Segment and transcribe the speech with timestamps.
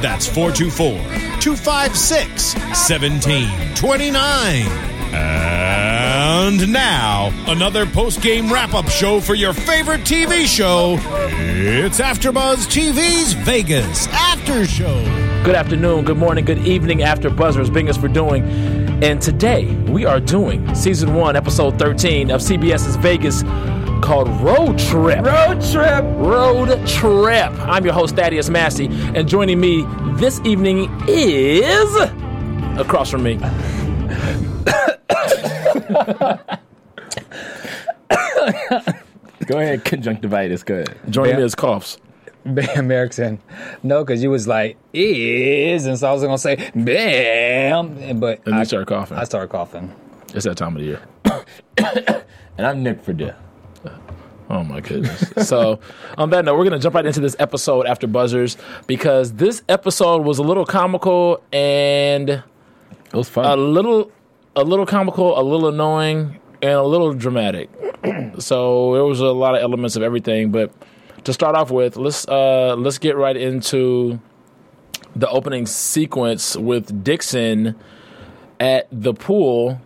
[0.00, 0.98] That's 424
[1.40, 4.66] 256 1729.
[5.10, 10.96] And now, another post game wrap up show for your favorite TV show.
[11.30, 15.02] It's AfterBuzz TV's Vegas After Show.
[15.44, 17.72] Good afternoon, good morning, good evening after Buzzers.
[17.72, 18.44] Bing us for doing.
[19.02, 23.42] And today we are doing season one, episode 13 of CBS's Vegas
[24.08, 25.22] called Road Trip.
[25.22, 26.02] Road Trip.
[26.16, 27.52] Road Trip.
[27.68, 29.84] I'm your host, Thaddeus Massey, and joining me
[30.14, 31.94] this evening is
[32.80, 33.34] across from me.
[39.44, 40.62] Go ahead, conjunctivitis.
[40.62, 40.98] Go ahead.
[41.10, 41.44] Joining me Yeah.
[41.44, 41.98] is coughs.
[42.46, 43.38] Bam Erickson.
[43.82, 48.40] No, because you was like, is, and so I was going to say, bam, but
[48.46, 49.18] And I, you start coughing.
[49.18, 49.92] I started coughing.
[50.32, 51.02] It's that time of the year.
[52.58, 53.32] And I'm Nick for Purdue.
[54.50, 55.32] Oh my goodness.
[55.48, 55.78] so,
[56.16, 59.62] on that note, we're going to jump right into this episode after buzzers because this
[59.68, 62.42] episode was a little comical and It
[63.12, 63.44] was fun.
[63.44, 64.10] a little
[64.56, 67.68] a little comical, a little annoying, and a little dramatic.
[68.38, 70.72] so, there was a lot of elements of everything, but
[71.24, 74.18] to start off with, let's uh let's get right into
[75.14, 77.74] the opening sequence with Dixon
[78.60, 79.80] at the pool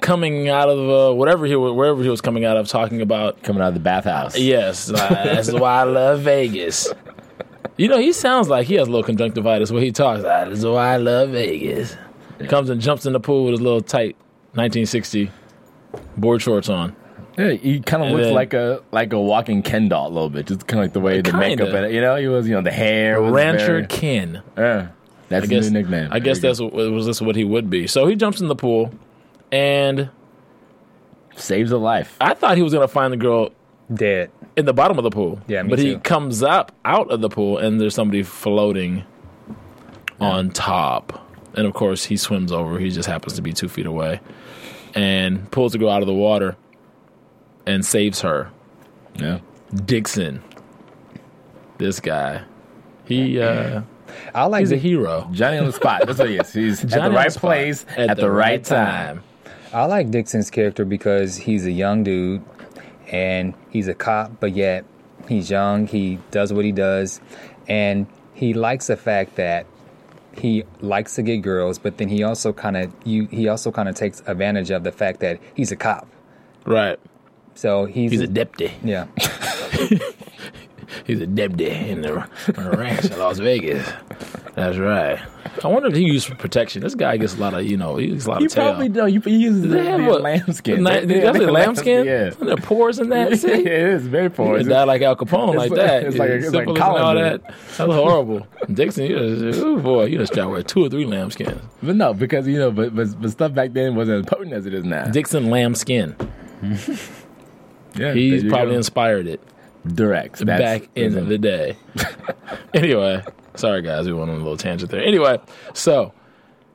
[0.00, 0.78] coming out of
[1.12, 3.74] uh, whatever he was, wherever he was coming out of talking about Coming out of
[3.74, 4.38] the bathhouse.
[4.38, 6.92] Yes, uh, that's why I love Vegas.
[7.76, 10.24] You know, he sounds like he has a little conjunctivitis when he talks.
[10.24, 11.96] "Ah, That's why I love Vegas.
[12.48, 14.16] Comes and jumps in the pool with his little tight
[14.54, 15.30] 1960
[16.16, 16.94] board shorts on.
[17.38, 20.28] Yeah, he kind of looks then- like a like a walking Ken doll a little
[20.28, 20.46] bit.
[20.46, 21.38] Just kind of like the way the Kinda.
[21.38, 21.94] makeup and.
[21.94, 24.42] You know, he was you know the hair was Rancher very- Ken.
[24.58, 24.88] Yeah,
[25.32, 26.08] that's I his guess new nickname.
[26.12, 27.86] I guess that's what was this what he would be.
[27.86, 28.92] So he jumps in the pool,
[29.50, 30.10] and
[31.36, 32.16] saves a life.
[32.20, 33.50] I thought he was gonna find the girl
[33.92, 34.30] Dead.
[34.56, 35.40] in the bottom of the pool.
[35.46, 39.04] Yeah, me but he comes up out of the pool and there's somebody floating
[40.20, 41.18] on top.
[41.54, 42.78] And of course, he swims over.
[42.78, 44.20] He just happens to be two feet away
[44.94, 46.56] and pulls the girl out of the water
[47.66, 48.50] and saves her.
[49.16, 49.40] Yeah,
[49.84, 50.42] Dixon,
[51.76, 52.42] this guy,
[53.04, 53.82] he uh,
[54.34, 55.28] I like he's a the, hero.
[55.32, 56.06] Johnny on the spot.
[56.06, 56.52] That's what he is.
[56.52, 59.22] He's at the right spot place at, the, right time.
[59.72, 62.42] I like Dixon's character because he's a young dude
[63.08, 64.84] and he's a cop, but yet
[65.28, 65.86] he's young.
[65.86, 67.20] He does what he does,
[67.68, 69.66] and he likes the fact that
[70.34, 73.88] he likes to get girls, but then he also kind of you he also kind
[73.88, 76.08] of takes advantage of the fact that he's a cop.
[76.64, 76.98] Right.
[77.54, 78.72] So he's, He's a deputy.
[78.82, 79.06] yeah.
[81.06, 82.20] He's a deputy in the,
[82.56, 83.86] on the ranch in Las Vegas.
[84.54, 85.18] That's right.
[85.64, 86.82] I wonder if he used for protection.
[86.82, 88.64] This guy gets a lot of, you know, he gets a lot of tail.
[88.64, 89.06] You probably no.
[89.06, 90.82] He, he uses the, They the lambskin.
[90.82, 92.04] Na- They- they- that's a lambskin?
[92.06, 92.30] Yeah.
[92.38, 93.38] And there are pores in that.
[93.38, 93.48] See?
[93.48, 94.66] yeah, it is very You porous.
[94.66, 96.04] die like Al Capone like like- that.
[96.04, 97.42] it's like a- it's like and all that.
[97.44, 98.46] That's horrible.
[98.72, 101.60] Dixon, you just, ooh boy, you just try to wear two or three lambskins.
[101.82, 104.66] But no, because you know, but, but but stuff back then wasn't as potent as
[104.66, 105.04] it is now.
[105.06, 106.14] Dixon lambskin.
[107.96, 108.76] yeah, He's probably go.
[108.76, 109.40] inspired it
[109.86, 111.76] direct That's- back in that's the day.
[112.74, 113.22] anyway,
[113.54, 115.02] sorry guys, we went on a little tangent there.
[115.02, 115.38] Anyway,
[115.74, 116.12] so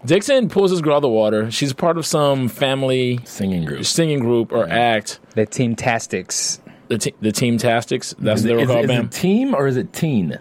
[0.06, 1.50] Dixon pulls his girl out of the water.
[1.52, 3.86] She's part of some family singing group.
[3.86, 5.20] singing group or act.
[5.36, 6.62] The Team Tastics.
[6.90, 8.14] The, te- the Team Tastics.
[8.20, 9.06] That's Is what it, they were is, called, man.
[9.06, 10.38] it team or is it teen?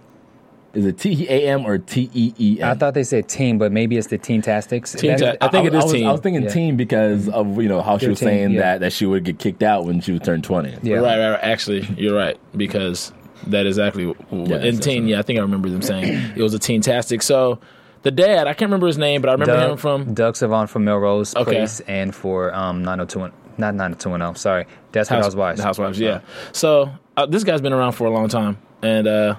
[0.77, 2.79] Is it T E A M or T E E I M?
[2.79, 4.93] thought they said team, but maybe it's the Team Tastics.
[4.93, 6.07] Team That- Ta- I think it is I was, team.
[6.07, 6.49] I was thinking Yeah.
[6.51, 8.61] team because of you know how she Their was team, saying yeah.
[8.61, 10.75] that that she would get kicked out when she was turned twenty.
[10.83, 10.97] Yeah.
[10.97, 11.41] Right, right, right.
[11.43, 13.13] Actually, you're right because
[13.47, 15.03] that is exactly what, Yeah, in that's teen.
[15.05, 15.11] right.
[15.13, 16.05] Yeah, I think I remember them saying
[16.37, 17.23] it was a teen tastic.
[17.23, 17.59] So
[18.03, 20.15] the dad, I can't remember his name, but I remember him Doug, from.
[20.15, 21.45] Doug Savant from Melrose Okay.
[21.53, 26.21] Place and for um 902 not 90210 sorry Desperate House- Housewives The Housewives, yeah.
[26.53, 29.37] So uh, this guy's been around for a long time, and uh,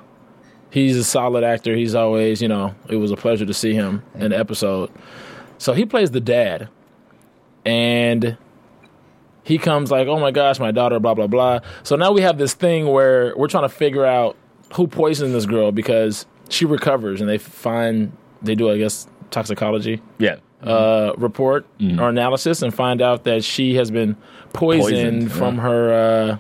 [0.69, 1.75] he's a solid actor.
[1.75, 4.89] He's always, you know, it was a pleasure to see him in the episode.
[5.57, 6.69] So he plays the dad,
[7.65, 8.37] and
[9.43, 11.59] he comes like, "Oh my gosh, my daughter," blah blah blah.
[11.83, 14.35] So now we have this thing where we're trying to figure out
[14.73, 18.11] who poisoned this girl because she recovers and they find
[18.41, 20.35] they do, I guess, toxicology Yeah.
[20.61, 24.15] uh, report or analysis and find out that she has been
[24.53, 24.83] poisoned,
[25.23, 25.61] Poisoned, from yeah.
[25.61, 25.93] her.
[25.93, 26.37] Uh,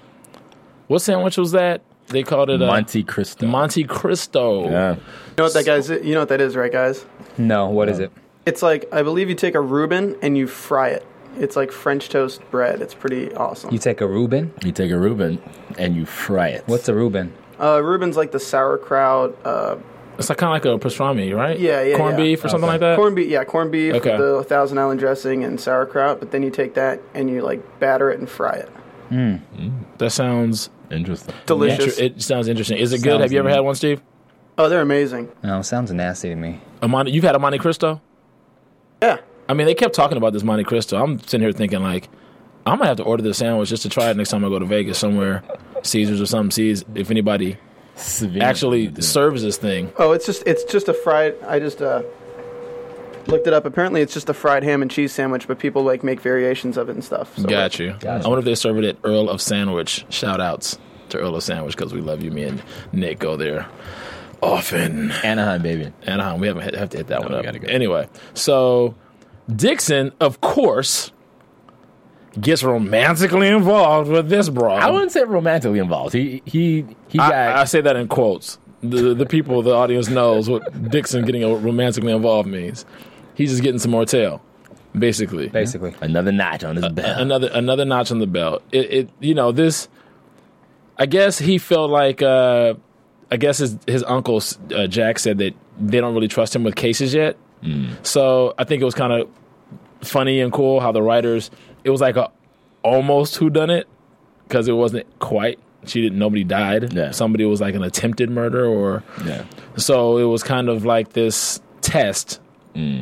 [0.87, 1.81] what sandwich was that?
[2.07, 3.45] They called it uh, Monte Cristo.
[3.47, 4.69] Monte Cristo.
[4.69, 4.93] Yeah.
[4.95, 4.99] You
[5.37, 5.89] know what that guy's?
[5.89, 7.05] You know what that is, right, guys?
[7.37, 8.11] No, what is it?
[8.45, 11.05] It's like I believe you take a Reuben and you fry it.
[11.37, 12.81] It's like French toast bread.
[12.81, 13.71] It's pretty awesome.
[13.71, 14.53] You take a Reuben.
[14.63, 15.39] You take a Reuben
[15.77, 16.63] and you fry it.
[16.65, 17.33] What's a Reuben?
[17.59, 19.75] Uh, Reuben's like the sauerkraut, uh,
[20.17, 21.59] It's like kind of like a pastrami, right?
[21.59, 22.23] Yeah, yeah, Corned yeah.
[22.23, 22.95] beef or something like that.
[22.97, 23.27] corned beef.
[23.29, 24.15] Yeah, corned beef, Okay.
[24.17, 26.19] the Thousand Island dressing, and sauerkraut.
[26.19, 28.69] But then you take that and you like batter it and fry it.
[29.99, 31.33] that sounds Interesting.
[31.45, 31.97] Delicious.
[31.99, 32.77] It sounds interesting.
[32.77, 33.11] Is it good?
[33.11, 33.55] Sounds Have you ever neat.
[33.55, 34.01] had one, Steve?
[34.57, 35.31] Oh, they're amazing.
[35.43, 36.59] No, sounds nasty to me.
[36.81, 38.01] A Monte, you've had a Monte Cristo?
[39.01, 39.17] Yeah.
[39.49, 41.01] I mean, they kept talking about this Monte Cristo.
[41.01, 42.09] I'm sitting here thinking like,
[42.65, 44.59] I'm gonna have to order this sandwich just to try it next time I go
[44.59, 45.43] to Vegas somewhere,
[45.83, 46.51] Caesars or something.
[46.51, 47.57] Sees if anybody
[47.95, 48.41] Savino.
[48.41, 49.93] actually serves this thing.
[49.97, 51.35] Oh, it's just it's just a fried.
[51.43, 52.01] I just uh,
[53.27, 53.65] looked it up.
[53.65, 56.89] Apparently, it's just a fried ham and cheese sandwich, but people like make variations of
[56.89, 57.37] it and stuff.
[57.37, 57.95] So, Got you.
[57.99, 58.25] Gotcha.
[58.25, 60.05] I wonder if they serve it at Earl of Sandwich.
[60.09, 60.77] Shout outs
[61.09, 62.31] to Earl of Sandwich because we love you.
[62.31, 63.67] Me and Nick go there
[64.41, 65.11] often.
[65.23, 65.91] Anaheim, baby.
[66.03, 66.39] Anaheim.
[66.39, 67.43] We haven't hit, have to hit that one up.
[67.43, 67.67] go.
[67.67, 68.95] Anyway, so
[69.53, 71.11] Dixon, of course,
[72.39, 74.81] gets romantically involved with this broad.
[74.81, 76.13] I wouldn't say romantically involved.
[76.13, 77.33] He he he got.
[77.33, 78.59] I, I say that in quotes.
[78.81, 82.85] The the people, the audience knows what Dixon getting romantically involved means.
[83.37, 84.41] He's just getting some more tail,
[84.97, 85.47] basically.
[85.47, 87.21] Basically, another notch on his belt.
[87.21, 88.63] Another another notch on the belt.
[88.71, 89.87] It, it you know this.
[90.97, 92.21] I guess he felt like.
[92.21, 92.73] Uh,
[93.29, 94.41] I guess his his uncle
[94.73, 97.37] uh, Jack said that they don't really trust him with cases yet.
[98.03, 99.29] So I think it was kind of
[100.01, 101.51] funny and cool how the writers.
[101.83, 102.31] It was like a
[102.83, 103.87] almost who done it
[104.47, 105.59] because it wasn't quite.
[105.85, 106.19] She didn't.
[106.19, 106.93] Nobody died.
[106.93, 107.11] Yeah.
[107.11, 109.45] Somebody was like an attempted murder, or yeah.
[109.75, 112.39] so it was kind of like this test,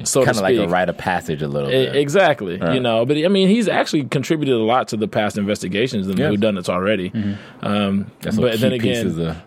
[0.03, 1.95] so to Kind of like a rite of passage a little bit.
[1.95, 2.57] Exactly.
[2.57, 2.75] Right.
[2.75, 6.17] You know, but I mean, he's actually contributed a lot to the past investigations and
[6.17, 6.29] Yeah.
[6.29, 7.11] who done it already.
[7.61, 9.37] Um, That's but then again, pieces of-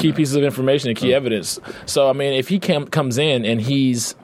[0.00, 1.60] key pieces of information and key evidence.
[1.86, 4.14] So I mean, if he cam- comes in and he's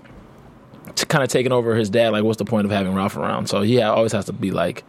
[1.08, 3.46] kind of taking over his dad, like what's the point of having Ralph around?
[3.48, 4.82] So he always has to be like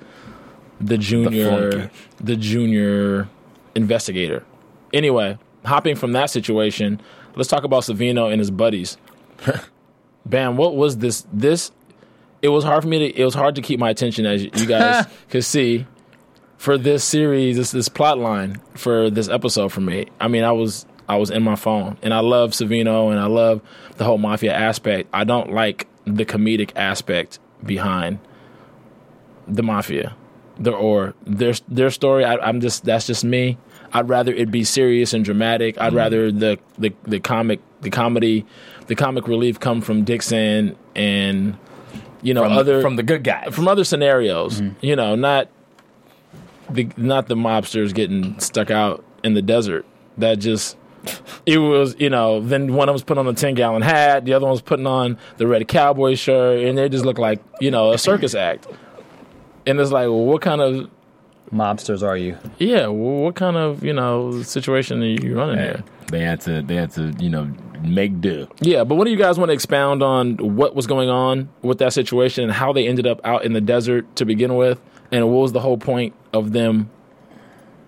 [0.82, 1.90] the junior, flunky.
[2.22, 3.30] the junior
[3.76, 4.44] investigator.
[4.92, 7.00] Anyway, hopping from that situation,
[7.36, 8.98] let's talk about Savino and his buddies.
[10.26, 11.26] Bam, what was this?
[11.32, 11.72] This
[12.42, 13.20] it was hard for me to.
[13.20, 15.86] It was hard to keep my attention, as you guys could see,
[16.58, 20.08] for this series, this this plot line for this episode for me.
[20.20, 23.26] I mean, I was I was in my phone, and I love Savino, and I
[23.26, 23.62] love
[23.98, 25.10] the whole mafia aspect.
[25.14, 28.20] I don't like the comedic aspect behind
[29.48, 30.16] the mafia,
[30.58, 32.26] the or their their story.
[32.26, 33.58] I, I'm just that's just me.
[33.94, 35.78] I'd rather it be serious and dramatic.
[35.80, 35.96] I'd mm-hmm.
[35.96, 38.46] rather the, the the comic the comedy
[38.88, 41.58] the comic relief come from Dixon and
[42.22, 43.54] you know from, other from the good guys.
[43.54, 44.62] from other scenarios.
[44.62, 44.86] Mm-hmm.
[44.86, 45.50] You know, not
[46.70, 49.86] the not the mobsters getting stuck out in the desert.
[50.18, 50.78] That just
[51.46, 52.40] it was you know.
[52.40, 54.62] Then one of them was putting on a ten gallon hat, the other one was
[54.62, 58.36] putting on the red cowboy shirt, and they just look like you know a circus
[58.36, 58.68] act.
[59.66, 60.90] And it's like, well, what kind of
[61.54, 62.38] mobsters are you?
[62.58, 65.64] yeah, well, what kind of you know situation are you running Yeah.
[65.66, 65.84] here?
[66.12, 67.52] They had to they had to you know
[67.84, 68.48] make do.
[68.60, 71.80] Yeah, but what do you guys want to expound on what was going on with
[71.80, 74.80] that situation and how they ended up out in the desert to begin with,
[75.12, 76.90] and what was the whole point of them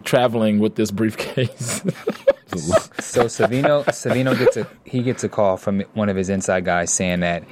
[0.04, 1.84] traveling with this briefcase?
[2.56, 6.94] So Savino Savino gets a he gets a call from one of his inside guys
[6.94, 7.44] saying that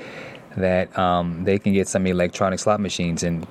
[0.58, 3.46] that um, they can get some electronic slot machines and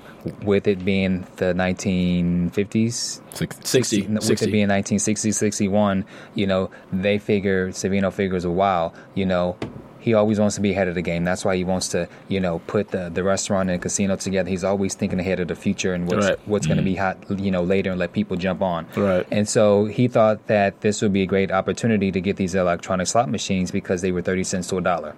[0.44, 4.47] with it being the 1950s Six, 60, with 60.
[4.49, 6.04] it being 1960 61
[6.35, 9.56] you know they figure Savino figures a while you know
[9.99, 12.40] he always wants to be ahead of the game that's why he wants to you
[12.40, 15.94] know put the, the restaurant and casino together he's always thinking ahead of the future
[15.94, 16.38] and what's Right.
[16.47, 19.26] what's going to be hot you know later and let people jump on Right.
[19.30, 23.06] and so he thought that this would be a great opportunity to get these electronic
[23.06, 25.14] slot machines because they were 30 cents to a dollar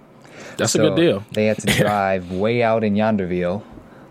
[0.57, 1.23] That's So a good deal.
[1.33, 3.63] they had to drive way out in Yonderville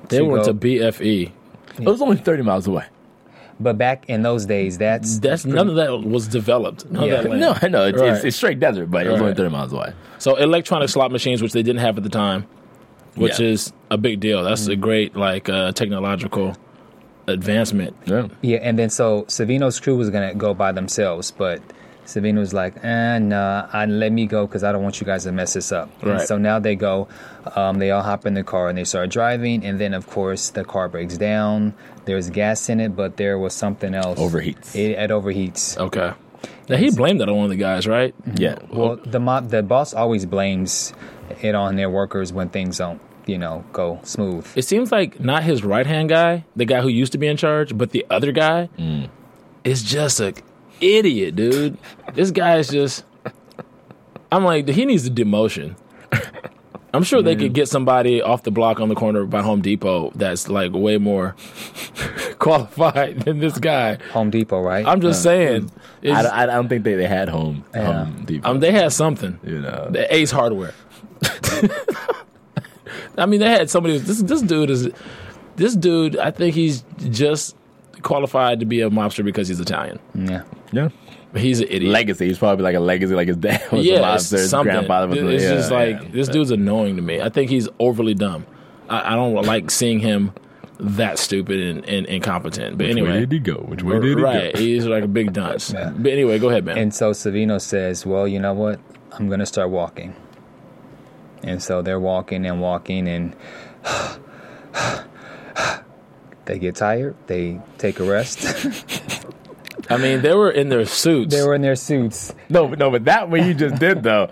[0.09, 1.31] They to went go- to BFE.
[1.79, 2.85] It was only thirty miles away.
[3.61, 6.91] but back in those days that's That's none of that was developed.
[6.91, 7.15] None Yeah.
[7.15, 7.37] of that.
[7.37, 8.13] No, I know it's, Right.
[8.15, 9.27] it's, it's straight desert, but it was Right.
[9.29, 9.93] only thirty miles away.
[10.19, 12.47] So electronic slot machines, which they didn't have at the time,
[13.17, 13.47] which Yeah.
[13.53, 14.43] is a big deal.
[14.45, 14.73] That's Mm-hmm.
[14.73, 16.57] a great like uh, technological
[17.27, 17.97] advancement.
[18.07, 21.61] Yeah, Yeah, and then so Savino's crew was gonna go by themselves, but
[22.07, 25.25] Savino was like, eh, nah, I, let me go because I don't want you guys
[25.25, 25.89] to mess this up.
[26.03, 26.29] And Right.
[26.29, 27.09] so now they go,
[27.57, 29.65] um, they all hop in the car and they start driving.
[29.65, 31.75] And then, of course, the car breaks down.
[32.05, 34.19] There's gas in it, but there was something else.
[34.19, 34.75] Overheats.
[34.77, 35.79] It, it overheats.
[35.79, 36.13] Okay.
[36.69, 38.15] Now he blamed that on one of the guys, right?
[38.37, 38.57] Yeah.
[38.71, 40.93] Well, the mob, the boss always blames
[41.43, 44.47] it on their workers when things don't, you know, go smooth.
[44.55, 47.39] It seems like not his right hand guy, the guy who used to be in
[47.39, 48.69] charge, but the other guy
[49.65, 50.35] is just a
[50.85, 51.79] idiot, dude.
[52.15, 53.05] this guy is just.
[54.33, 55.77] I'm like, he needs a demotion.
[56.93, 60.13] I'm sure they could get somebody off the block on the corner by Home Depot
[60.15, 61.35] that's like way more
[62.39, 63.99] qualified than this guy.
[64.13, 64.87] Home Depot, right?
[64.87, 65.73] I'm just saying.
[66.05, 67.65] I, I, I don't think they, they had home.
[67.75, 68.05] Yeah.
[68.05, 68.49] home Depot.
[68.49, 69.41] um, they had something.
[69.43, 69.89] you know.
[69.91, 70.75] The Ace Hardware.
[73.19, 73.99] I mean, they had somebody.
[73.99, 74.89] This this dude is
[75.57, 76.17] this dude.
[76.17, 77.57] I think he's just
[78.05, 79.99] qualified to be a mobster because he's Italian.
[80.15, 80.45] yeah.
[80.73, 80.91] yeah.
[81.35, 81.91] He's an idiot.
[81.91, 82.29] Legacy.
[82.29, 84.73] He's probably like a legacy, like his dad was a yeah, lobster, it's his something.
[84.73, 85.19] grandfather was.
[85.19, 86.09] it's yeah, just like yeah.
[86.13, 87.21] this dude's annoying to me.
[87.21, 88.47] I think he's overly dumb.
[88.89, 90.33] I, I don't like seeing him
[90.79, 92.79] that stupid and, and incompetent.
[92.79, 93.55] But Which way anyway, did he go?
[93.55, 94.55] Which way did he right?
[94.55, 94.61] go?
[94.61, 95.73] He's like a big dunce.
[95.73, 95.91] Yeah.
[95.97, 96.79] But anyway, go ahead, man.
[96.79, 98.79] And so Savino says, Well, you know what?
[99.13, 100.15] I'm going to start walking.
[101.43, 103.37] And so they're walking and walking, and
[106.47, 107.15] they get tired.
[107.27, 108.45] They take a rest.
[109.91, 111.35] I mean, they were in their suits.
[111.35, 112.35] they were in their suits.
[112.49, 114.31] No, but no, but that what you just did though.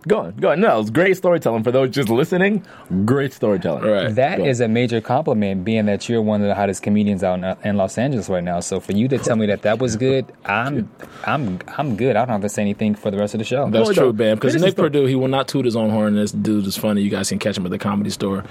[0.00, 0.60] Look, go on, go on.
[0.60, 2.64] No, it was great storytelling for those just listening.
[3.04, 3.84] Great storytelling.
[3.84, 4.14] right.
[4.14, 7.38] That Go is a major compliment, being that you're one of the hottest comedians out
[7.38, 8.60] in, in Los Angeles right now.
[8.60, 10.90] So for you to tell me that that was good, I'm,
[11.24, 12.16] I'm, I'm good.
[12.16, 13.68] I don't have to say anything for the rest of the show.
[13.70, 14.12] That's No, true, no.
[14.12, 14.36] Bam.
[14.36, 14.90] Because Nick the story.
[14.90, 16.14] Purdue, he will not toot his own horn.
[16.14, 17.02] This dude is funny.
[17.02, 18.44] You guys can catch him at the comedy store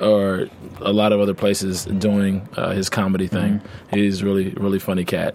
[0.00, 0.48] or
[0.80, 3.58] a lot of other places doing uh, his comedy thing.
[3.60, 3.96] Mm-hmm.
[3.96, 5.34] He's really, really funny cat,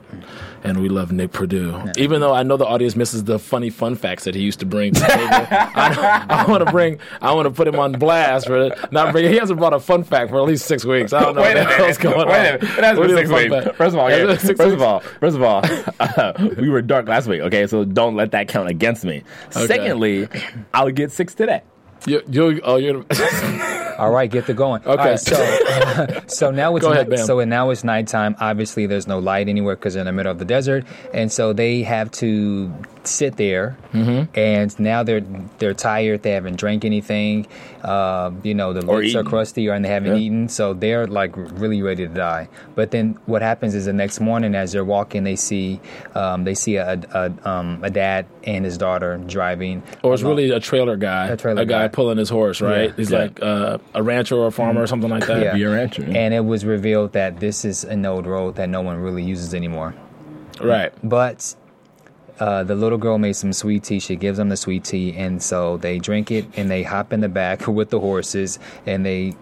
[0.63, 1.81] and we love Nick Purdue.
[1.97, 4.65] Even though I know the audience misses the funny fun facts that he used to
[4.65, 7.91] bring to the table, I, I want to bring, I want to put him on
[7.93, 9.31] blast for not bringing.
[9.31, 11.13] He hasn't brought a fun fact for at least six weeks.
[11.13, 12.15] I don't know Wait what the hell's minute.
[12.15, 12.39] going Wait on.
[12.39, 12.63] a minute.
[12.63, 13.53] It has What been six weeks.
[13.65, 13.75] fact?
[13.77, 14.73] First of all, Has it six first weeks?
[14.73, 17.41] of all, first of all, we were dark last week.
[17.41, 19.23] Okay, so don't let that count against me.
[19.51, 20.27] Secondly,
[20.73, 21.61] I'll get six today.
[22.07, 23.03] You, you, oh, you're.
[23.99, 24.81] All right, get the going.
[24.85, 24.95] Okay.
[25.09, 25.35] right, so
[26.27, 27.25] so now it's Go ahead, night- Bam.
[27.25, 28.37] so now it's nighttime.
[28.39, 31.51] Obviously, there's no light anywhere because they're in the middle of the desert, and so
[31.51, 32.73] they have to
[33.07, 33.77] sit there.
[33.93, 34.37] Mm-hmm.
[34.37, 35.21] And now they're
[35.57, 36.23] they're tired.
[36.23, 37.47] They haven't drank anything.
[37.83, 40.21] Uh, you know, the lips are crusty, or and they haven't Yeah.
[40.21, 42.49] eaten, so they're like really ready to die.
[42.75, 45.79] But then what happens is the next morning, as they're walking, they see
[46.15, 49.81] um, they see a a, um, a dad and his daughter driving.
[50.03, 51.87] Or it's along- really a trailer guy, A trailer guy guy.
[51.87, 52.89] pulling his horse, right?
[52.89, 52.95] Yeah.
[52.97, 53.17] He's Yeah.
[53.19, 55.41] like uh, a rancher or a farmer or something like that.
[55.41, 55.53] Yeah.
[55.53, 56.03] Be a rancher.
[56.03, 59.53] and it was revealed that this is an old road that no one really uses
[59.53, 59.93] anymore.
[60.61, 60.91] Right.
[61.03, 61.55] But
[62.39, 63.99] uh, the little girl made some sweet tea.
[63.99, 67.19] She gives them the sweet tea, and so they drink it and they hop in
[67.21, 69.33] the back with the horses and they,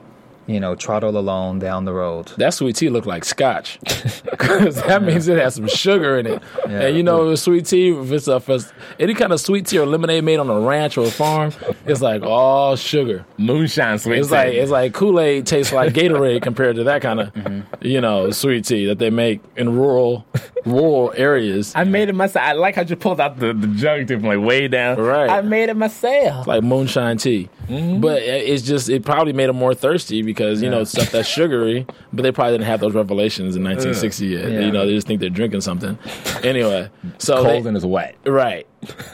[0.48, 2.32] you know, trottle along down the road.
[2.38, 3.80] That sweet tea looked like scotch,
[4.32, 6.42] because that means it has some sugar in it.
[6.68, 9.78] And you know, sweet tea, if it's, a, if it's any kind of sweet tea
[9.80, 11.52] or lemonade made on a ranch or a farm,
[11.86, 13.26] it's like all sugar.
[13.38, 14.36] Moonshine sweet It's tea.
[14.36, 18.32] like it's like Kool Aid tastes like Gatorade compared to that kind of, you know,
[18.32, 20.26] sweet tea that they make in rural
[20.66, 21.74] rural areas.
[21.76, 22.46] I made it myself.
[22.46, 24.98] I like how you pulled out the, the jug tip from like way down.
[25.00, 25.30] Right.
[25.30, 26.48] I made it myself.
[26.48, 27.50] like moonshine tea.
[27.68, 28.00] Mm-hmm.
[28.02, 31.86] But it's just it probably made them more thirsty because you know stuff that's sugary.
[32.14, 34.50] But they probably didn't have those revelations in 1960 yet.
[34.52, 34.60] Yeah.
[34.62, 35.98] You know, they just think they're drinking something.
[36.44, 38.16] Anyway, so Cold they- and it's wet.
[38.26, 38.66] right.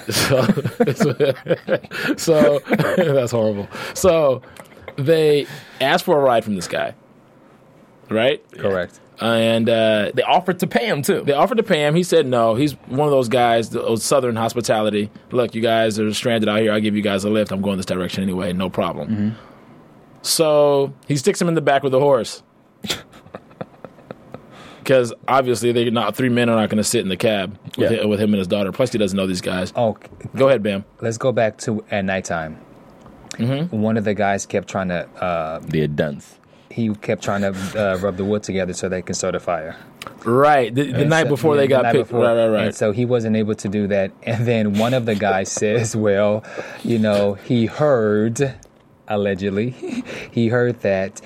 [0.09, 0.41] So,
[2.17, 3.67] so that's horrible.
[3.93, 4.41] So
[4.97, 5.47] they
[5.81, 6.93] asked for a ride from this guy,
[8.09, 8.43] right?
[8.51, 8.99] Correct.
[9.21, 11.21] And uh, They offered to pay him too.
[11.21, 11.95] they offered to pay him.
[11.95, 12.55] He said no.
[12.55, 15.09] He's one of those guys, those Southern hospitality.
[15.31, 16.71] Look, you guys are stranded out here.
[16.73, 17.51] I'll give you guys a lift.
[17.51, 18.53] I'm going this direction anyway.
[18.53, 19.35] No problem.
[20.23, 22.43] So he sticks him in the back with a horse.
[24.79, 27.89] Because obviously, they're not three men are not going to sit in the cab with,
[27.89, 27.99] Yeah.
[27.99, 28.73] hi- with him and his daughter.
[28.73, 29.71] Plus, he doesn't know these guys.
[29.77, 29.97] Oh,
[30.35, 30.83] Go ahead, Bam.
[30.99, 32.57] let's go back to at nighttime.
[33.35, 33.79] Mm-hmm.
[33.81, 35.07] One of the guys kept trying to.
[35.23, 36.37] Uh, the dunce.
[36.73, 39.75] He kept trying to uh, rub the wood together so they can start a fire.
[40.25, 42.07] Right, the, the night so- before yeah, they got night picked.
[42.09, 42.25] before.
[42.25, 42.65] Right, right, right.
[42.67, 44.11] And so he wasn't able to do that.
[44.23, 46.43] And then one of the guys says, "Well,
[46.83, 48.55] you know, he heard,
[49.07, 49.69] allegedly,
[50.31, 51.21] he heard that."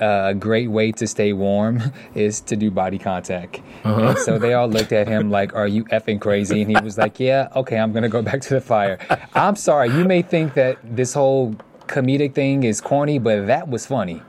[0.00, 1.80] uh, a great way to stay warm
[2.14, 3.60] is to do body contact.
[3.84, 4.08] Uh-huh.
[4.08, 6.98] And so they all looked at him like, "Are you effing crazy?" And he was
[6.98, 8.98] like, "Yeah, okay, I'm gonna go back to the fire."
[9.34, 11.54] I'm sorry, you may think that this whole
[11.86, 14.22] comedic thing is corny, but that was funny.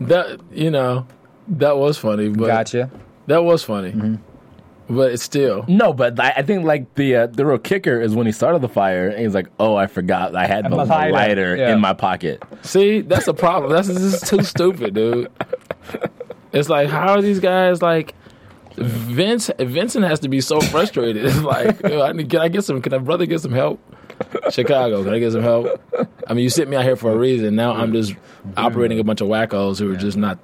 [0.00, 1.06] That you know,
[1.48, 2.28] that was funny.
[2.28, 2.90] But Gotcha.
[3.26, 4.18] That was funny.
[4.88, 5.64] but it's still.
[5.68, 8.62] No, but I, I think like the uh, the real kicker is when he started
[8.62, 11.72] the fire and he's like, "Oh, I forgot I had the My lighter, lighter, yeah.
[11.74, 13.72] in my pocket." See, that's a problem.
[13.72, 15.30] That's this is too stupid, dude.
[16.52, 18.14] It's like how are these guys like?
[18.80, 21.24] Vince Vincent has to be so frustrated.
[21.24, 22.80] It's like, I need, can I get some?
[22.80, 23.80] Can a brother get some help?
[24.50, 25.66] Chicago, can I get some help?
[26.28, 27.56] I mean, you sent me out here for a reason.
[27.56, 28.14] Now I'm just
[28.56, 30.38] operating a bunch of wackos who are just not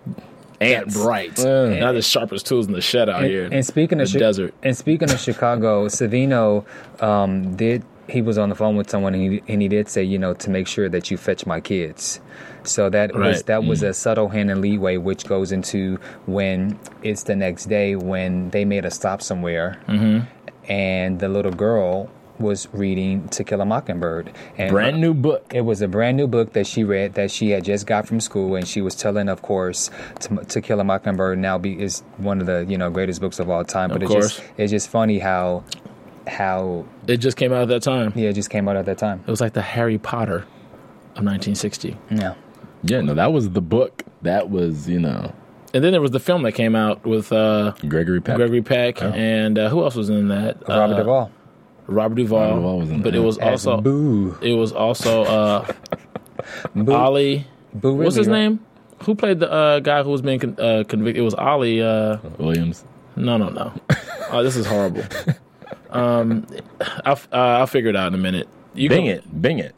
[0.61, 0.95] that Ants.
[0.97, 1.79] bright, Yeah.
[1.81, 3.45] not the sharpest tools in the shed out here.
[3.45, 6.65] And, and speaking in of the Chi- desert, and speaking of Chicago, Savino
[7.03, 7.85] um, did.
[8.07, 10.35] He was on the phone with someone, and he, and he did say, you know,
[10.35, 12.21] to make sure that you fetch my kids.
[12.63, 17.23] So that was that was a subtle hint and leeway, which goes into when it's
[17.23, 19.79] the next day when they made a stop somewhere,
[20.69, 25.45] and the little girl was reading To Kill a Mockingbird, and Brand new book.
[25.55, 28.21] it was a brand new book that she read that she had just got from
[28.21, 32.01] school, and she was telling, of course, to, to Kill a Mockingbird now be, is
[32.17, 33.91] one of the you know greatest books of all time.
[33.91, 34.37] Of But it's course.
[34.37, 35.65] just it's just funny how
[36.27, 38.13] how it just came out at that time.
[38.17, 39.23] yeah it just came out at that time.
[39.27, 40.39] It was like the Harry Potter
[41.17, 41.97] of 1960.
[42.11, 42.35] Yeah,
[42.83, 44.03] Yeah, no, that was the book.
[44.23, 45.33] That was you know
[45.75, 48.37] And then there was the film that came out with uh, Gregory Peck.
[48.37, 50.67] Gregory Peck and uh, who else was in that?
[50.69, 51.31] Robert uh, Duvall.
[51.87, 52.57] Robert Duvall.
[52.57, 54.37] Robert was in but it was As also Boo.
[54.41, 55.73] it was also uh,
[56.75, 56.93] Boo.
[56.93, 57.47] Ollie.
[57.75, 58.35] Boo What's his right?
[58.39, 58.61] name?
[59.05, 61.21] Who played the uh, guy who was being con- uh, convicted?
[61.21, 61.83] It was Ollie.
[61.83, 62.85] Uh, Williams.
[63.17, 63.73] no, no, no.
[64.31, 65.03] oh, this is horrible.
[65.91, 66.45] Um,
[67.05, 68.49] I'll uh, I'll figure it out in a minute.
[68.75, 69.77] You Bing can- it, Bing it.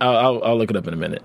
[0.00, 1.22] I'll, I'll, I'll look it up in a minute.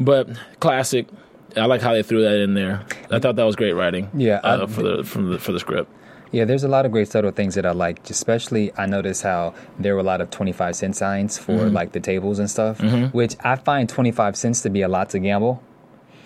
[0.00, 1.06] But classic.
[1.54, 2.84] I like how they threw that in there.
[3.10, 4.08] I thought that was great writing.
[4.14, 5.90] Yeah, uh, I- for the from the for the script.
[6.32, 8.08] Yeah, there's a lot of great subtle things that I like.
[8.10, 11.74] Especially, I noticed how there were a lot of 25 cent signs for Mm-hmm.
[11.74, 12.80] like the tables and stuff,
[13.12, 15.62] which I find 25 cents to be a lot to gamble.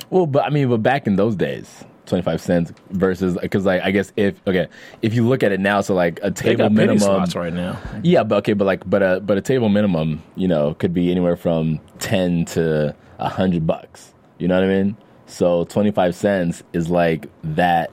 [0.09, 3.83] Well, but I mean, but back in those days, twenty five cents versus because like
[3.83, 4.67] I guess if okay
[5.03, 6.99] if you look at it now, so like a They table got penny minimum.
[6.99, 7.79] slots right now.
[8.03, 11.11] Yeah, but okay, but like but a but a table minimum, you know, could be
[11.13, 14.13] anywhere from ten to hundred bucks.
[14.39, 14.97] You know what I mean?
[15.27, 17.93] So twenty five cents is like that.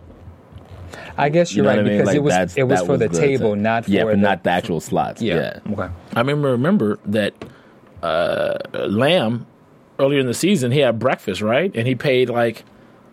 [1.17, 1.91] I guess You you're know right I mean?
[1.97, 4.11] because Like it was it was that for the the- table, not for yeah, but
[4.11, 5.21] the, not the actual slots.
[5.21, 5.59] yeah.
[5.65, 5.73] Yeah.
[5.73, 5.93] Okay.
[6.15, 7.33] I remember remember that
[8.03, 9.45] uh, Lamb
[9.99, 12.63] earlier in the season he had breakfast right, and he paid like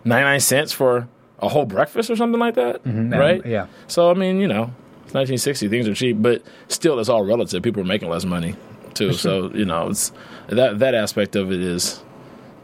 [0.04, 1.08] ninety nine cents for
[1.40, 3.44] a whole breakfast or something like that, right?
[3.44, 3.66] yeah.
[3.86, 4.72] So I mean, you know,
[5.04, 7.62] it's nineteen sixty, things are cheap, but still, it's all relative.
[7.62, 8.54] People are making less money
[8.94, 10.12] too, so you know, it's
[10.48, 12.02] that that aspect of it is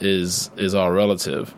[0.00, 1.54] is is all relative.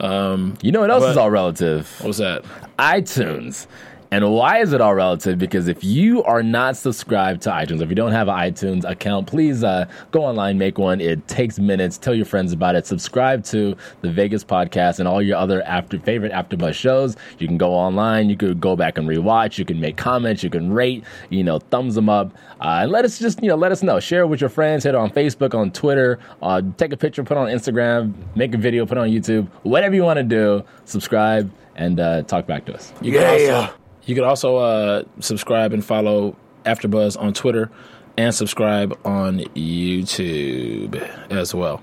[0.00, 1.88] Um, You know what else is all relative?
[2.02, 2.44] what's that?
[2.78, 3.66] iTunes.
[4.14, 5.38] And why is it all relative?
[5.38, 9.26] Because if you are not subscribed to iTunes, if you don't have an iTunes account,
[9.26, 11.00] please uh, go online, make one.
[11.00, 11.98] It takes minutes.
[11.98, 12.86] Tell your friends about it.
[12.86, 17.16] Subscribe to the Vegas podcast and all your other after favorite AfterBuzz shows.
[17.40, 18.30] You can go online.
[18.30, 19.58] You could go back and rewatch.
[19.58, 20.44] You can make comments.
[20.44, 21.02] You can rate.
[21.30, 23.98] You know, thumbs them up, uh, and let us just you know let us know.
[23.98, 24.84] Share it with your friends.
[24.84, 26.20] Hit it on Facebook, on Twitter.
[26.40, 28.14] Uh, take a picture, put on Instagram.
[28.36, 29.48] Make a video, put it on YouTube.
[29.64, 30.62] Whatever you want to do.
[30.84, 32.92] Subscribe and uh, talk back to us.
[33.02, 33.74] You also,
[34.06, 37.70] you can also uh, subscribe and follow AfterBuzz on Twitter,
[38.16, 40.96] and subscribe on YouTube
[41.30, 41.82] as well.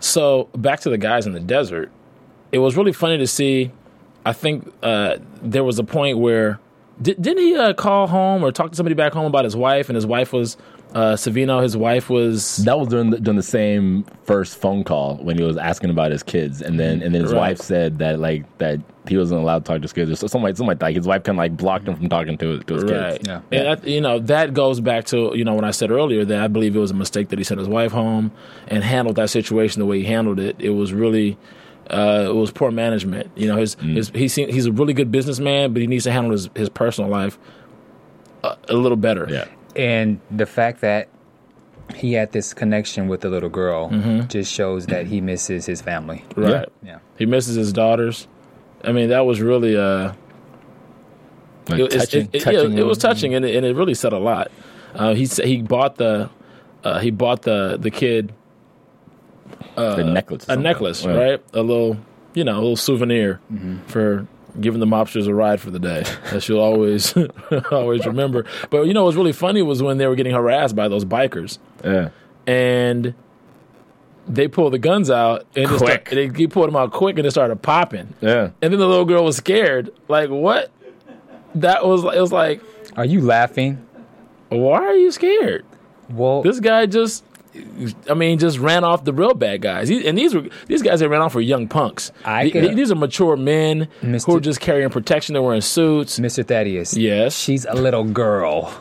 [0.00, 1.90] So back to the guys in the desert.
[2.52, 3.70] It was really funny to see.
[4.24, 6.58] I think uh, there was a point where
[7.00, 9.88] did, didn't he uh, call home or talk to somebody back home about his wife,
[9.88, 10.56] and his wife was
[10.96, 11.62] uh, Savino.
[11.62, 15.44] His wife was That was during the, during the same first phone call when he
[15.44, 17.40] was asking about his kids, and then and then his Right.
[17.50, 20.42] wife said that like that he wasn't allowed to talk to his kids, or something
[20.42, 20.92] like something like that.
[20.94, 23.12] His wife kind of like blocked him from talking to, to his Right.
[23.18, 23.28] kids.
[23.28, 23.40] Yeah.
[23.52, 26.40] And that, you know, that goes back to, you know, when I said earlier that
[26.42, 28.32] I believe it was a mistake that he sent his wife home
[28.68, 30.56] and handled that situation the way he handled it.
[30.58, 31.36] It was really,
[31.88, 33.30] uh, it was poor management.
[33.36, 36.10] You know, his, his he seem, he's a really good businessman, but he needs to
[36.10, 37.38] handle his, his personal life
[38.42, 39.28] a, a little better.
[39.30, 39.44] Yeah.
[39.76, 41.08] And the fact that
[41.94, 43.90] he had this connection with the little girl
[44.28, 46.24] just shows that he misses his family.
[46.34, 46.68] Right.
[46.82, 46.98] Yeah.
[47.18, 48.26] He misses his daughters.
[48.82, 50.12] I mean, that was really, uh,
[51.68, 53.94] Like it, touching, it, it- touching yeah, it was touching, and it, and it really
[53.94, 54.50] said a lot.
[54.94, 56.30] Uh, he he bought the
[56.84, 58.32] uh, he bought the the kid
[59.74, 61.12] the necklace, a necklace, Yeah.
[61.12, 61.42] right?
[61.52, 61.98] A little,
[62.34, 63.78] you know, a little souvenir Mm-hmm.
[63.86, 64.26] for
[64.60, 67.14] giving the mobsters a ride for the day that you'll always
[67.70, 68.44] always remember.
[68.70, 71.58] But you know, what's really funny was when they were getting harassed by those bikers,
[71.84, 72.10] Yeah.
[72.46, 73.14] and
[74.28, 77.26] they pulled the guns out and just start, they he pulled them out quick and
[77.26, 78.14] it started popping.
[78.20, 78.50] Yeah.
[78.60, 79.90] And then the little girl was scared.
[80.08, 80.70] Like what?
[81.54, 82.60] That was it was like,
[82.96, 83.82] Are you laughing?
[84.48, 85.64] why are you scared?
[86.08, 87.24] Well, This guy just
[88.10, 89.90] I mean, just ran off the real bad guys.
[89.90, 92.12] And these were these guys that ran off were young punks.
[92.24, 94.36] I could- these are mature men who Mr.
[94.36, 95.32] are just carrying protection.
[95.34, 96.18] They're wearing suits.
[96.18, 96.46] Mr.
[96.46, 96.96] Thaddeus.
[96.96, 97.36] Yes.
[97.38, 98.72] She's a little girl.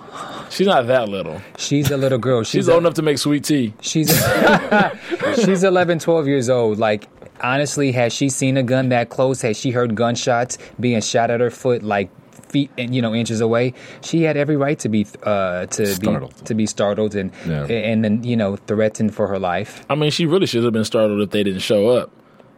[0.50, 1.42] She's not that little.
[1.58, 2.44] She's a little girl.
[2.44, 3.74] She's She's, old a- enough to make sweet tea.
[3.82, 4.10] She's
[5.44, 6.78] she's 11, 12 years old.
[6.80, 7.08] Like
[7.42, 9.42] honestly, has she seen a gun that close?
[9.42, 12.10] Has she heard gunshots being shot at her foot like
[12.50, 13.74] feet and you know inches away?
[14.02, 16.36] She had every right to be uh, to Startled.
[16.38, 17.66] be to be startled and Yeah.
[17.66, 19.86] and then you know threatened for her life.
[19.90, 22.12] I mean, she really should have been startled if they didn't show up.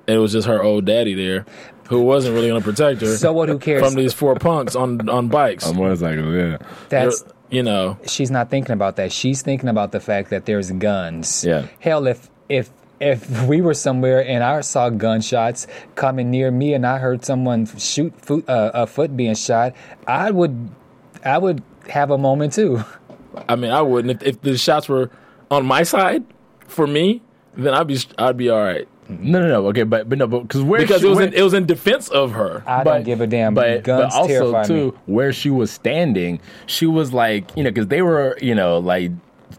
[0.08, 1.46] It was just her old daddy there,
[1.90, 3.18] who wasn't really going to protect her.
[3.18, 3.50] So what?
[3.50, 3.84] Who cares?
[3.84, 5.68] From these four punks on on bikes.
[5.68, 6.58] On motorcycles, yeah.
[6.90, 9.12] That's you know, she's not thinking about that.
[9.12, 11.44] She's thinking about the fact that there's guns.
[11.46, 11.68] Yeah.
[11.80, 12.70] Hell, if if
[13.00, 17.66] if we were somewhere and I saw gunshots coming near me and I heard someone
[17.78, 19.74] shoot foot, uh, a foot being shot,
[20.08, 20.70] I would
[21.24, 22.84] I would have a moment too.
[23.48, 25.12] I mean, I wouldn't if, if the shots were
[25.52, 26.24] on my side
[26.68, 27.22] for me.
[27.56, 29.68] Then I'd be I'd be all right No, no, no.
[29.68, 31.54] Okay, but but no, but because where because she, it was where- in, it was
[31.54, 32.64] in defense of her.
[32.68, 33.54] I don't give a damn.
[33.54, 34.98] But, guns but also terrify too, me.
[35.06, 39.12] where she was standing, she was like, you know, because they were, you know, like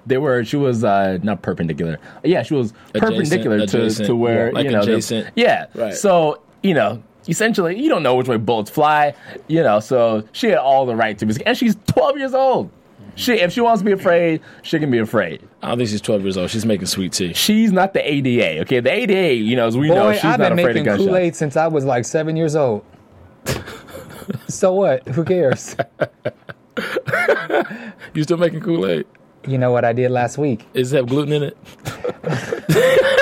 [0.09, 0.45] they were.
[0.45, 1.99] She was uh not perpendicular.
[2.25, 5.31] Yeah, she was perpendicular to adjacent, to where yeah, like you know, the- adjacent.
[5.37, 5.67] yeah.
[5.75, 5.95] Right.
[5.95, 7.03] So you know.
[7.29, 9.13] Essentially, you don't know which way bullets fly,
[9.49, 9.81] you know.
[9.81, 12.71] So she had all the right to be, and she's twelve years old.
[13.17, 15.47] She, if she wants to be afraid, she can be afraid.
[15.63, 16.51] I don't think she's 12 years old.
[16.51, 17.33] She's making sweet tea.
[17.33, 18.79] She's not the ADA, okay?
[18.79, 21.07] The ADA, you know, as we know, Boy, she's I've not been afraid of making.
[21.07, 22.85] Kool Aid since I was like seven years old.
[24.49, 25.07] so what?
[25.09, 25.77] Who cares?
[28.15, 29.07] You still making Kool Aid?
[29.47, 30.67] You know what I did last week?
[30.75, 31.57] Is that gluten in it?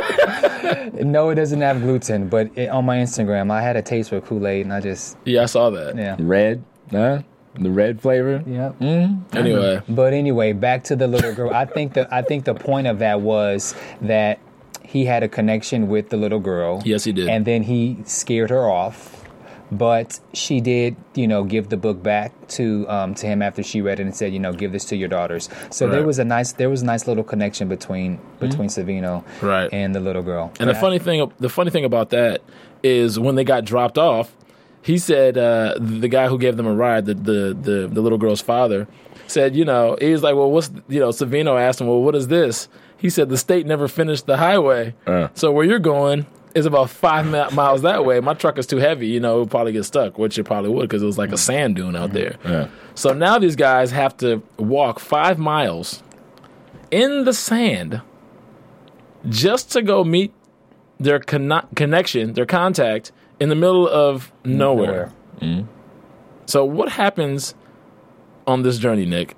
[0.99, 4.21] No, it doesn't have gluten, but it, on my Instagram, I had a taste for
[4.21, 5.97] Kool Aid, and I just Yeah, I saw that.
[5.97, 7.23] yeah, Red, huh?
[7.59, 8.43] The red flavor.
[8.47, 8.73] yeah.
[8.81, 9.37] Mm-hmm.
[9.37, 11.51] Anyway, But anyway, back to the little girl.
[11.55, 14.39] I think the I think the point of that was that
[14.83, 16.83] he had a connection with the little girl.
[16.85, 17.29] Yes, he did.
[17.29, 19.25] And then he scared her off.
[19.73, 23.81] But she did, you know, give the book back to um, to him after she
[23.83, 25.49] read it and said, you know, give this to your daughters.
[25.71, 29.69] So there was a nice there was a nice little connection between between Savino Right.
[29.73, 30.53] and the little girl.
[30.61, 32.43] And the funny thing, the funny thing about that
[32.83, 34.37] is when they got dropped off,
[34.83, 38.19] he said uh, the guy who gave them a ride, the, the the the little
[38.19, 38.87] girl's father,
[39.27, 42.15] said, you know, he was like, well, what's you know, Savino asked him, well, what
[42.15, 42.69] is this?
[42.99, 45.27] He said the state never finished the highway, Uh.
[45.35, 46.25] so where you're going
[46.57, 48.19] is about five miles that way.
[48.21, 50.89] My truck is too heavy, you know, it'll probably get stuck, which it probably would
[50.89, 52.15] because it was like a sand dune out mm-hmm.
[52.15, 52.37] there.
[52.45, 52.69] Yeah.
[52.95, 56.03] So now these guys have to walk five miles
[56.91, 58.01] in the sand
[59.29, 60.33] just to go meet
[60.99, 65.13] their conno- connection, their contact in the middle of nowhere.
[65.41, 65.69] Mm-hmm.
[66.47, 67.55] So what happens
[68.47, 69.37] on this journey, Nick?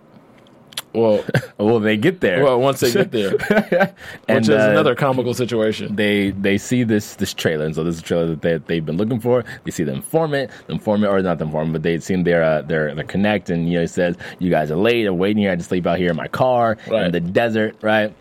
[0.95, 1.25] Well,
[1.59, 2.43] Well, they get there.
[2.45, 3.31] well, once they get there,
[4.29, 5.97] and, which is uh, another comical situation.
[5.97, 8.85] They they see this this trailer, and so this is a trailer that they they've
[8.87, 9.45] been looking for.
[9.65, 12.63] They see the informant, the informant, or not the informant, but they'd seen their uh,
[12.63, 15.07] their their connect, and you know he says, "You guys are late.
[15.07, 15.51] I'm waiting here.
[15.51, 17.07] I had to sleep out here in my car Right.
[17.07, 18.15] in the desert." Right?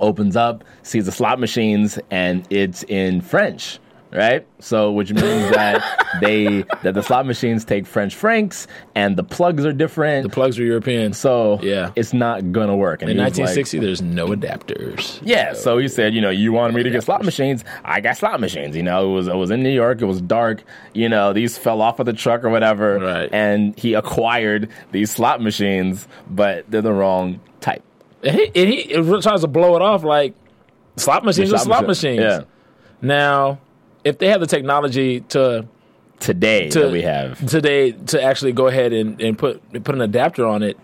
[0.00, 3.78] Opens up, sees the slot machines, and it's in French.
[4.14, 5.82] Right, so which means that
[6.20, 10.22] they that the slot machines take French francs, and the plugs are different.
[10.22, 11.12] The plugs are European.
[11.14, 11.90] so Yeah.
[11.96, 13.02] it's not gonna work.
[13.02, 15.18] And in he was like- 1960, there's no adapters.
[15.24, 17.64] yeah, so he said, you know, you wanted me to get slot machines.
[17.84, 18.76] I got slot machines.
[18.76, 20.00] You know, it was it was in New York.
[20.00, 20.62] It was dark.
[20.92, 23.00] You know, these fell off of the truck or whatever.
[23.00, 23.28] Right.
[23.32, 27.82] And he acquired these slot machines, but they're the wrong type.
[28.22, 30.34] And he, and he tries to blow it off like
[30.96, 32.44] slot machines are slot machine- machines.
[32.44, 32.44] Yeah.
[33.02, 33.58] Now,
[34.04, 35.66] if they have the technology to
[36.20, 37.44] Today to that we have.
[37.46, 40.78] today to actually go ahead and, and put put an adapter on it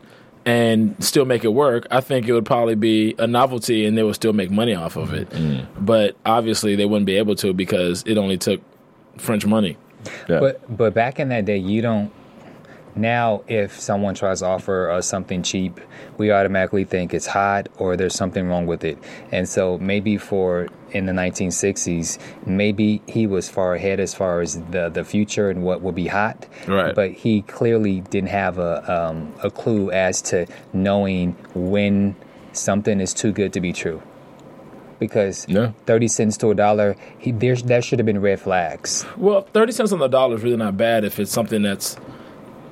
[0.44, 4.02] and still make it work, I think it would probably be a novelty and they
[4.02, 5.30] would still make money off of it.
[5.30, 5.66] Mm.
[5.78, 8.60] But obviously they wouldn't be able to because it only took
[9.18, 9.76] French money.
[10.28, 10.40] Yeah.
[10.40, 12.12] But but back in that day, you don't.
[12.96, 15.80] Now, if someone tries to offer us something cheap,
[16.18, 18.98] we automatically think it's hot or there's something wrong with it.
[19.30, 24.60] And so maybe for in the 1960s, maybe he was far ahead as far as
[24.70, 26.46] the the future and what will be hot.
[26.66, 26.94] Right.
[26.94, 32.16] But he clearly didn't have a um, a clue as to knowing when
[32.52, 34.02] something is too good to be true.
[34.98, 35.72] Because Yeah.
[35.86, 39.06] 30 cents to a dollar, he, there, that should have been red flags.
[39.16, 41.96] Well, thirty cents on the dollar is really not bad if it's something that's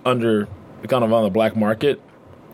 [0.08, 0.48] under
[0.88, 2.00] kind of on the black market,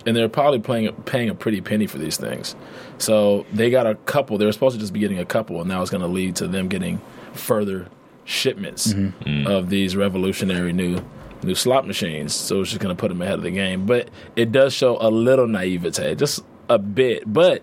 [0.06, 2.54] and they're probably paying paying a pretty penny for these things.
[2.98, 4.38] So they got a couple.
[4.38, 6.36] They were supposed to just be getting a couple, and now it's going to lead
[6.36, 7.00] to them getting
[7.32, 7.88] further
[8.24, 9.28] shipments mm-hmm.
[9.28, 9.46] mm.
[9.46, 11.00] of these revolutionary new
[11.42, 12.34] new slot machines.
[12.34, 13.86] So it's just going to put them ahead of the game.
[13.86, 17.30] But it does show a little naivete, just a bit.
[17.30, 17.62] But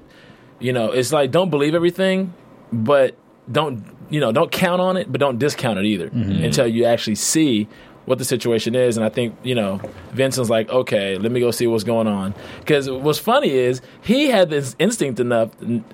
[0.62, 2.34] You know, it's like don't believe everything,
[2.72, 3.16] but
[3.52, 6.44] don't you know don't count on it, but don't discount it either mm-hmm.
[6.44, 7.68] until you actually see
[8.06, 8.98] what the situation is.
[8.98, 9.80] And I think you know
[10.12, 12.34] Vincent's like, okay, let me go see what's going on.
[12.60, 15.50] Because what's funny is he had this instinct enough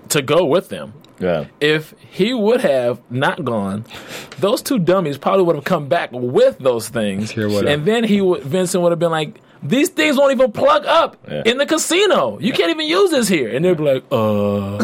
[0.10, 0.94] to go with them.
[1.20, 1.46] Yeah.
[1.60, 3.86] If he would have not gone,
[4.40, 8.22] those two dummies probably would have come back with those things, Sure and then he
[8.22, 11.42] would Vincent would have been like, "These things won't even plug up Yeah.
[11.44, 12.38] in the casino.
[12.40, 14.78] You can't even use this here." And they'd be like, "Uh,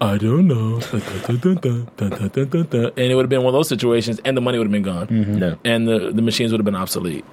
[0.00, 4.58] I don't know," and it would have been one of those situations, and the money
[4.58, 5.56] would have been gone, No.
[5.64, 7.24] and the the machines would have been obsolete.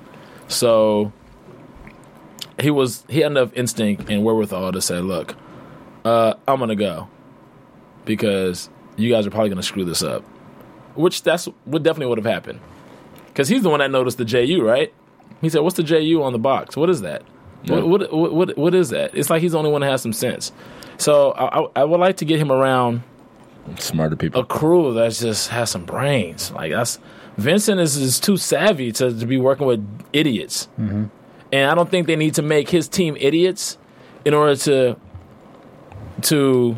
[0.47, 1.11] So
[2.59, 5.35] he was he had enough instinct and wherewithal to say, "Look,
[6.05, 7.07] uh, I'm gonna go."
[8.03, 10.23] because you guys are probably going to screw this up.
[10.95, 12.59] Which that's what definitely would have happened.
[13.27, 14.91] Because he's the one that noticed the JU, right?
[15.39, 16.75] He said, "What's the JU on the box?
[16.75, 17.21] What is that?
[17.67, 20.01] What, what what what what is that?" It's like he's the only one that has
[20.01, 20.51] some sense.
[20.97, 23.03] So I, I, I would like to get him around
[23.77, 24.41] Smarter people.
[24.41, 26.51] a crew that just has some brains.
[26.51, 26.99] Like that's
[27.37, 31.05] Vincent is, is too savvy to, to be working with idiots, mm-hmm.
[31.51, 33.77] and I don't think they need to make his team idiots
[34.25, 34.97] in order to
[36.23, 36.77] to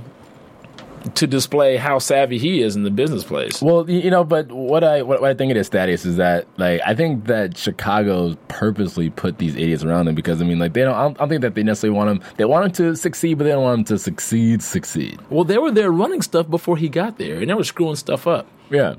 [1.16, 3.62] to display how savvy he is in the business place.
[3.62, 6.82] Well, you know, but what I what, I think it is, Thaddeus, is that like
[6.86, 10.82] I think that Chicago purposely put these idiots around him because I mean, like they
[10.84, 10.94] don't.
[10.96, 12.30] I don't, I don't think that they necessarily want them.
[12.38, 14.62] They want them to succeed, but they don't want them to succeed.
[14.64, 15.20] Succeed.
[15.30, 18.26] Well, they were there running stuff before he got there, and they were screwing stuff
[18.28, 18.48] up.
[18.70, 18.96] Yeah.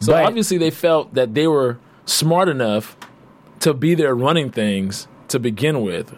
[0.00, 2.96] So But- obviously, they felt that they were smart enough
[3.60, 6.10] to be there running things to begin with,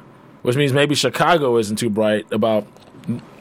[0.42, 2.66] which means maybe Chicago isn't too bright about,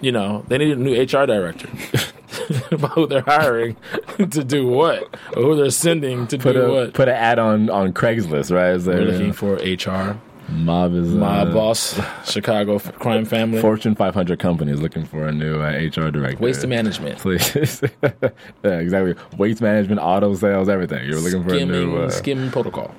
[0.02, 1.70] you know, they need a new HR director
[2.72, 3.76] about who they're hiring
[4.18, 5.04] to do what,
[5.36, 6.94] or who they're sending to Put do a what.
[6.94, 8.74] put an ad on on Craigslist, right?
[8.76, 12.00] Is We're there, looking for HR, mob is my uh, boss,
[12.30, 16.44] Chicago crime family, Fortune 500 companies looking for a new uh, HR director.
[16.44, 17.82] waste management, Please.
[18.04, 19.16] yeah, exactly.
[19.38, 21.06] Waste management, auto sales, everything.
[21.08, 21.74] You're looking for a new.
[21.74, 22.94] skimming, Uh, skimming protocol.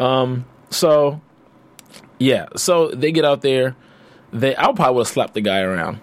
[0.00, 1.20] Um, so
[2.18, 3.76] yeah, so they get out there.
[4.34, 6.00] They, I probably would have slapped the guy around.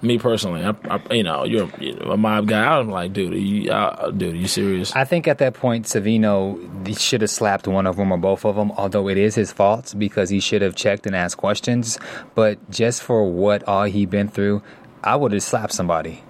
[0.00, 1.66] Me personally, I, I, you know, you're
[2.12, 2.76] a mob guy.
[2.78, 4.94] I'm like, dude, are you, uh, dude, are you serious?
[4.94, 6.58] I think at that point, Savino
[7.00, 9.94] should have slapped one of them or both of them, although it is his fault
[9.96, 11.98] because he should have checked and asked questions.
[12.34, 14.62] But just for what all he been through,
[15.02, 16.22] I would have slapped somebody.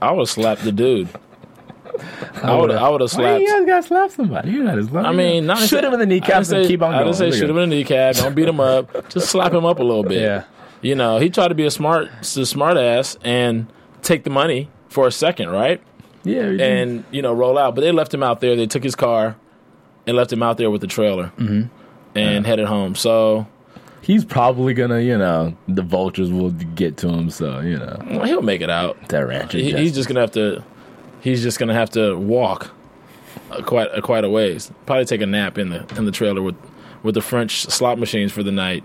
[0.00, 1.08] I would have slapped the dude.
[2.42, 3.40] I would, I would have Why slapped.
[3.42, 4.50] you guys gotta slap somebody?
[4.52, 5.04] You gotta slap.
[5.04, 6.98] I mean, not shoot him in the I kneecaps didn't and say- keep on I
[7.00, 7.04] going.
[7.08, 8.14] didn't say Look shoot at him in the kneecap.
[8.16, 9.10] Don't beat him up.
[9.10, 10.22] Just slap him up a little bit.
[10.22, 10.44] Yeah.
[10.82, 13.66] You know, he tried to be a smart, a smart ass and
[14.02, 15.80] take the money for a second, right?
[16.24, 17.74] Yeah, and you know roll out.
[17.74, 18.54] But they left him out there.
[18.56, 19.36] They took his car
[20.06, 21.62] and left him out there with the trailer Mm-hmm.
[22.18, 22.94] and headed home.
[22.94, 23.46] So
[24.02, 27.30] he's probably gonna, you know, the vultures will get to him.
[27.30, 29.08] So you know, well, he'll make it out.
[29.08, 29.58] that rancher.
[29.58, 30.62] He, he's just gonna have to.
[31.22, 32.70] He's just gonna have to walk
[33.64, 34.70] quite quite a ways.
[34.86, 36.56] Probably take a nap in the in the trailer with
[37.02, 38.84] with the French slot machines for the night.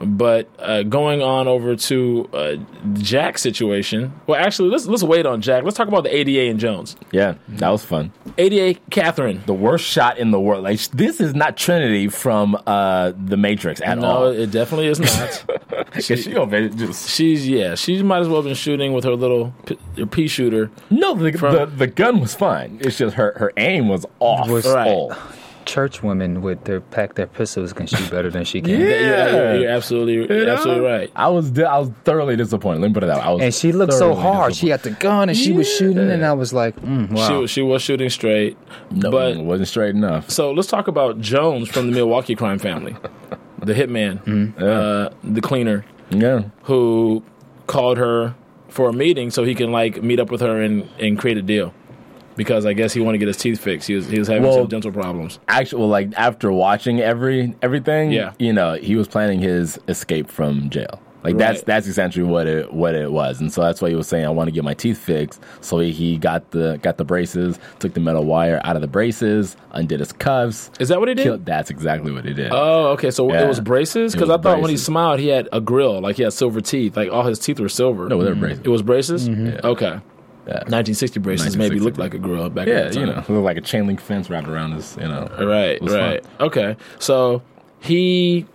[0.00, 2.56] But uh, going on over to uh,
[2.94, 4.12] Jack's situation.
[4.26, 5.64] Well, actually, let's let's wait on Jack.
[5.64, 6.96] Let's talk about the ADA and Jones.
[7.12, 8.12] yeah, that was fun.
[8.36, 9.42] ADA Catherine.
[9.46, 10.64] The worst shot in the world.
[10.64, 14.26] Like this is not Trinity from uh the Matrix at No, all.
[14.26, 15.44] it definitely is not.
[15.94, 17.76] Because she gonna just She's yeah.
[17.76, 20.70] She might as well have been shooting with her little p- her pea shooter.
[20.90, 21.14] no.
[21.14, 22.78] The, From- the the gun was fine.
[22.80, 24.48] It's just her her aim was off.
[24.48, 25.08] Was- Right.
[25.66, 25.74] All.
[25.74, 28.70] Church women with their pack their pistols can shoot better than she can.
[28.80, 28.86] Yeah.
[28.86, 30.52] You're, you're, you're absolutely you're You know?
[30.54, 31.10] absolutely right.
[31.16, 32.80] I was di- I was thoroughly disappointed.
[32.80, 33.22] Let me put it that way.
[33.22, 34.54] I was And she looked so hard.
[34.54, 34.90] She disappointed.
[34.90, 37.40] had the gun and she was shooting, and I was like, mm, She wow.
[37.40, 38.56] was- she was shooting straight,
[38.90, 40.30] no, but it wasn't straight enough.
[40.30, 42.96] so let's talk about Jones from the Milwaukee crime family,
[43.62, 44.62] the hitman, Mm-hmm.
[44.62, 47.22] uh, the cleaner Yeah, who
[47.66, 48.34] called her
[48.68, 51.42] for a meeting so he can like meet up with her and, and create a
[51.42, 51.72] deal.
[52.36, 53.86] Because I guess he wanted to get his teeth fixed.
[53.88, 55.38] He was he was having Well- some dental problems.
[55.48, 58.32] actually, well, like after watching every everything, Yeah.
[58.38, 61.00] you know, he was planning his escape from jail.
[61.22, 61.66] Like that's Right.
[61.66, 64.28] that's essentially what it what it was, and so that's why he was saying, "I
[64.28, 68.00] want to get my teeth fixed." So he, got the got the braces, took the
[68.00, 70.70] metal wire out of the braces, undid his cuffs.
[70.78, 71.22] Is that what he did?
[71.22, 72.50] Killed, that's exactly what he did.
[72.52, 73.10] Oh, okay.
[73.10, 73.42] So Yeah.
[73.42, 76.24] it was braces because I thought when he smiled he had a grill, like he
[76.24, 78.06] had silver teeth, like all his teeth were silver.
[78.06, 78.40] no, they were mm-hmm.
[78.40, 78.60] braces.
[78.62, 79.26] It was braces.
[79.26, 79.60] Yeah.
[79.64, 80.00] Okay.
[80.46, 80.54] Uh, yeah.
[80.70, 81.84] 1960 braces maybe 1960.
[81.84, 84.46] looked like a grill back yeah, you know, looked like a chain link fence wrapped
[84.48, 85.26] around his, you know.
[85.38, 86.22] Right, right.
[86.40, 86.76] Okay.
[86.98, 87.42] So
[87.80, 88.46] he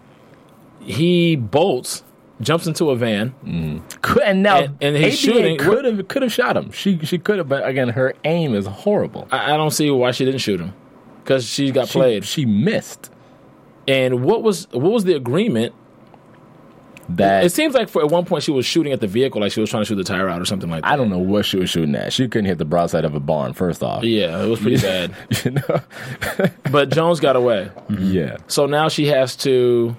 [0.82, 2.04] he bolts,
[2.42, 3.32] jumps into a van.
[3.44, 3.86] Mm-hmm.
[4.02, 6.72] Could, and now And- and he's ADA shooting- could have could have shot him.
[6.72, 9.28] She she could have, but again, her aim is horrible.
[9.32, 10.74] I, I don't see why she didn't shoot him
[11.24, 12.26] because she got She, played.
[12.26, 13.12] she missed.
[13.88, 15.74] and what was what was the agreement
[17.16, 19.52] that It seems like for at one point she was shooting at the vehicle, like
[19.52, 20.92] she was trying to shoot the tire out or something like that.
[20.92, 22.14] I don't know what she was shooting at.
[22.14, 23.54] She couldn't hit the broadside of a barn.
[23.54, 25.14] First off, Yeah, it was pretty bad.
[25.46, 25.82] you know,
[26.72, 27.72] But Jones got away.
[27.90, 29.96] yeah, So now she has to.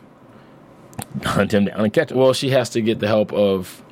[1.24, 2.18] hunt him down and catch him.
[2.18, 3.82] Well, she has to get the help of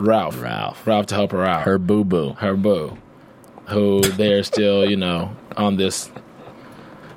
[0.00, 0.40] Ralph.
[0.40, 0.86] Ralph.
[0.86, 1.62] Ralph to help her out.
[1.62, 2.34] her boo boo.
[2.34, 2.96] her boo,
[3.66, 6.10] who they're still, you know, on this.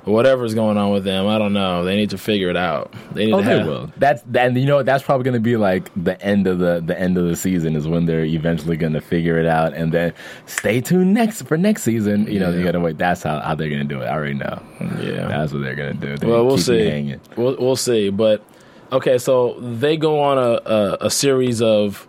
[0.06, 1.84] Whatever's going on with them, I don't know.
[1.84, 2.94] They need to figure it out.
[3.12, 3.92] They need Oh, to they have, will.
[3.96, 6.98] That's and you know that's probably going to be like the end of the the
[6.98, 10.14] end of the season is when they're eventually going to figure it out, and then
[10.46, 12.26] stay tuned next for next season.
[12.28, 12.98] You know, you got to wait.
[12.98, 14.04] That's how, how they're going to do it.
[14.06, 14.62] I already know.
[15.00, 15.26] Yeah.
[15.26, 16.16] that's what they're going to do.
[16.16, 17.16] They're Well, we'll see.
[17.36, 18.10] We'll, we'll see.
[18.10, 18.44] But
[18.92, 22.06] okay, so they go on a, a, a series of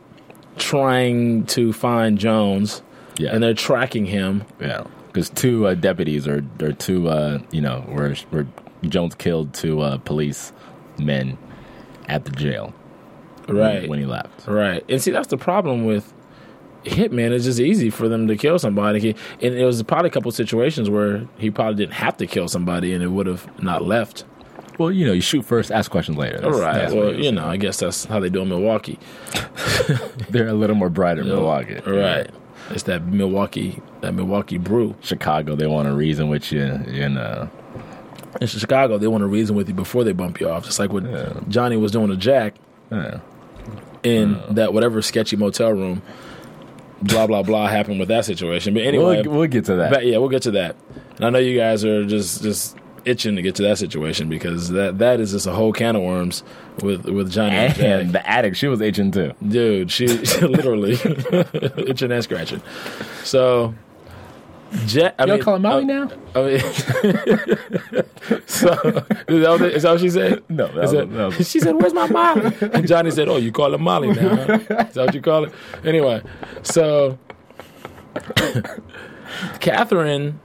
[0.57, 2.81] trying to find Jones,
[3.17, 4.43] Yeah, and they're tracking him.
[4.61, 4.83] yeah.
[5.07, 8.45] Because two uh, deputies or or two uh, you know were were
[8.83, 10.53] Jones killed two uh, police
[10.99, 11.37] men
[12.07, 12.73] at the jail
[13.47, 13.87] Right.
[13.89, 14.47] when he left.
[14.47, 14.83] Right.
[14.89, 16.13] And see, that's the problem with
[16.83, 17.31] Hitman.
[17.31, 19.15] It's just easy for them to kill somebody.
[19.41, 22.93] And it was probably a couple situations where he probably didn't have to kill somebody
[22.93, 24.25] and it would have not left.
[24.77, 26.37] Well, you know, you shoot first, ask questions later.
[26.43, 26.73] All That's- right.
[26.81, 28.99] that's well, you know, I guess that's how they do in Milwaukee.
[30.29, 31.79] they're a little more bright in Milwaukee.
[31.85, 32.29] All right.
[32.71, 34.95] It's that Milwaukee, that Milwaukee brew.
[35.01, 37.49] Chicago, they want to reason with you, you know.
[38.41, 40.65] In Chicago, they want to reason with you before they bump you off.
[40.65, 41.33] Just like what Yeah.
[41.47, 42.55] Johnny was doing to Jack
[42.91, 43.19] Yeah.
[44.03, 46.01] in that whatever sketchy motel room.
[47.01, 48.73] Blah blah blah happened with that situation.
[48.73, 49.91] But anyway, We'll, we'll get to that.
[49.91, 50.75] But yeah, we'll get to that.
[51.17, 52.75] And I know you guys are just just
[53.05, 56.01] itching to get to that situation because that that is just a whole can of
[56.01, 56.43] worms
[56.81, 58.11] with with Johnny and, Jack.
[58.11, 59.33] the addict, she was itching too.
[59.47, 60.93] Dude, she, she literally
[61.77, 62.61] itching and scratching.
[63.23, 63.73] So,
[64.85, 66.11] Jack, I You mean, call her Molly uh, now?
[66.35, 66.59] I mean,
[68.45, 68.71] so
[69.27, 70.43] is that, what, is that what she said?
[70.49, 73.37] No, that Is was- that was- she said, "Where's my Molly?" And Johnny said, "Oh,
[73.37, 74.35] you call her Molly now?
[74.35, 74.53] Huh?
[74.87, 75.53] Is that what you call it?"
[75.85, 76.21] Anyway,
[76.63, 77.17] so
[79.59, 80.39] Catherine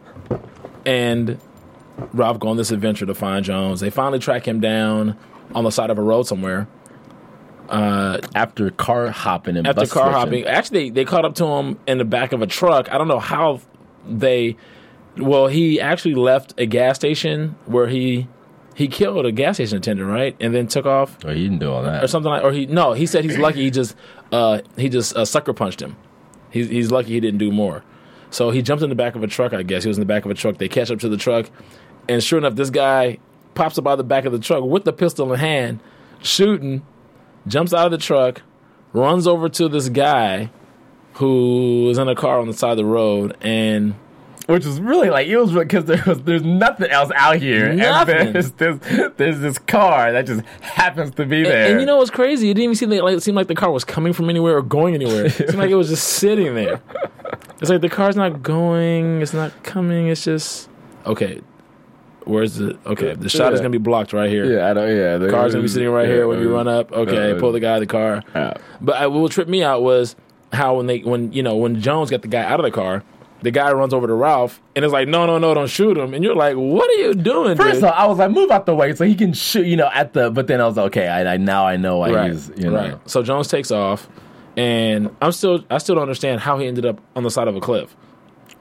[0.85, 1.38] and
[2.13, 3.81] Ralph go on this adventure to find Jones.
[3.81, 5.17] They finally track him down
[5.55, 6.69] on the side of a road somewhere.
[8.35, 10.13] After car hopping and After car switching.
[10.13, 12.93] hopping, actually, they they caught up to him in the back of a truck.
[12.93, 13.61] I don't know how
[14.07, 14.57] they.
[15.17, 18.29] Well, he actually left a gas station where he
[18.75, 21.71] he killed a gas station attendant, right, and then took off Oh, he didn't do
[21.71, 22.43] all that, or something like.
[22.43, 23.63] Or he no, he said he's lucky.
[23.63, 23.95] He just
[24.33, 25.97] uh he just uh, sucker punched him.
[26.51, 27.85] He's he's lucky he didn't do more.
[28.31, 29.53] So he jumped in the back of a truck.
[29.53, 30.57] I guess he was in the back of a truck.
[30.57, 31.51] They catch up to the truck,
[32.09, 33.19] and sure enough, this guy
[33.55, 35.81] pops up out of the back of the truck with the pistol in hand,
[36.23, 36.87] shooting.
[37.45, 38.41] Jumps out of the truck,
[38.93, 40.49] runs over to this guy
[41.15, 43.97] who is in a car on the side of the road, and
[44.47, 47.73] Which was really like it was because there was there's nothing else out here.
[47.73, 48.17] Nothing.
[48.17, 51.65] And there's this there's this car that just happens to be there.
[51.65, 52.51] And, and you know what's crazy?
[52.51, 54.57] It didn't even seem like, like it seemed like the car was coming from anywhere
[54.57, 55.27] or going anywhere.
[55.27, 56.81] It seemed like it was just sitting there.
[57.61, 60.09] It's like the car's not going, it's not coming.
[60.09, 60.69] It's just
[61.07, 61.41] okay.
[62.25, 63.15] Where's the okay?
[63.15, 64.45] The shot is gonna be blocked right here.
[64.45, 64.89] yeah, I don't.
[64.89, 66.93] Yeah, The car's gonna be sitting right here when you run up.
[66.93, 68.23] Okay, uh, pull the guy out of the car.
[68.35, 68.55] Yeah.
[68.81, 70.17] But I, what tripped me out was
[70.53, 73.03] how when they when you know when Jones got the guy out of the car,
[73.43, 76.15] the guy runs over to Ralph and is like, "No, no, no, don't shoot him."
[76.15, 77.85] And you're like, "What are you doing?" First dude?
[77.85, 79.91] of all, I was like, move out the way so he can shoot, you know,
[79.93, 80.31] at the.
[80.31, 82.71] But then I was like, okay, I, I now I know why right, he's, you
[82.71, 83.11] know, right.
[83.11, 84.09] So Jones takes off,
[84.57, 87.57] and I'm still I still don't understand how he ended up on the side of
[87.57, 87.97] a cliff.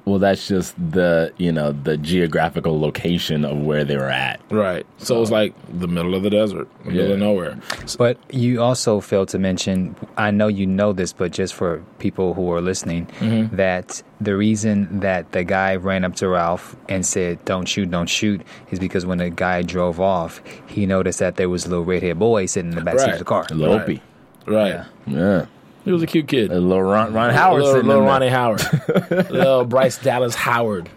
[0.06, 4.40] Well, that's just the, you know, the geographical location of where they were at.
[4.50, 4.86] Right.
[4.98, 7.14] So it was like the middle of the desert, middle Yeah.
[7.14, 7.60] of nowhere.
[7.98, 12.34] But you also failed to mention, I know you know this, but just for people
[12.34, 13.56] who are listening, Mm-hmm.
[13.58, 18.10] that the reason that the guy ran up to Ralph and said, Don't shoot, don't
[18.10, 21.86] shoot, is because when the guy drove off, he noticed that there was a little
[21.86, 23.46] redhead boy sitting in the back seat of the car.
[23.52, 24.02] A little Right.
[24.48, 24.68] Right.
[24.70, 24.86] Yeah.
[25.06, 25.46] Yeah.
[25.84, 26.52] He was a cute kid.
[26.52, 28.08] A little Ron, Ron Howard little, little in there.
[28.08, 28.62] Ronnie Howard,
[29.32, 30.90] little Bryce Dallas Howard,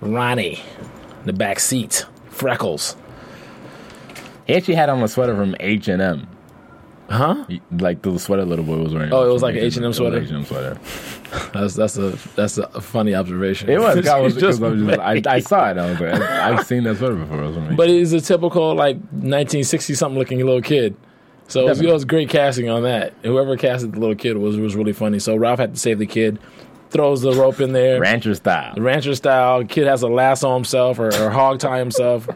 [0.00, 0.60] Ronnie,
[1.20, 2.96] in the back seat, freckles.
[4.46, 6.28] He actually had on a sweater from H and M.
[7.08, 7.44] Huh?
[7.70, 9.12] Like the sweater little boy was wearing.
[9.12, 10.18] Oh, it was like an H&M sweater?
[10.18, 10.78] H and M sweater.
[11.52, 13.68] That's that's a that's a funny observation.
[13.68, 14.06] It was.
[14.08, 15.34] I, was, just, I, was just, I.
[15.34, 15.78] I saw it.
[15.78, 17.76] I was like, I've seen that sweater before.
[17.76, 20.96] But he's a typical like 1960 something looking little kid.
[21.48, 23.12] So it was, it was great casting on that.
[23.22, 25.18] Whoever casted the little kid was was really funny.
[25.18, 26.38] So Ralph had to save the kid,
[26.90, 28.00] throws the rope in there.
[28.00, 28.74] rancher style.
[28.76, 29.64] rancher style.
[29.64, 32.26] Kid has a lasso himself or, or hog tie himself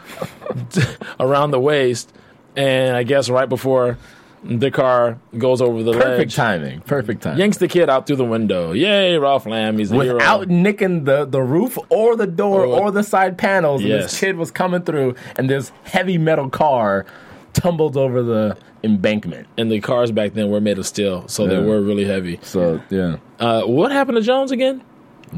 [1.20, 2.12] around the waist,
[2.56, 3.98] and I guess right before
[4.44, 6.02] the car goes over the ledge.
[6.02, 6.80] Perfect ledge, timing.
[6.82, 7.38] Perfect timing.
[7.40, 8.72] yanks the kid out through the window.
[8.72, 9.78] Yay, Ralph Lamb!
[9.78, 10.60] He's a Without hero.
[10.62, 14.36] nicking the, the roof or the door Or- or the side panels, and this kid
[14.36, 17.04] was coming through, and this heavy metal car
[17.52, 19.46] tumbled over the embankment.
[19.56, 22.38] And the cars back then were made of steel, so they were really heavy.
[22.42, 24.82] So yeah, Uh, what happened to Jones again?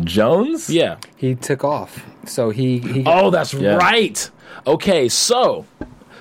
[0.04, 0.70] Jones.
[0.70, 0.96] Yeah.
[1.16, 2.04] He took off.
[2.26, 3.76] So he, he Oh, that's Yeah.
[3.76, 4.30] right.
[4.66, 5.64] Okay, so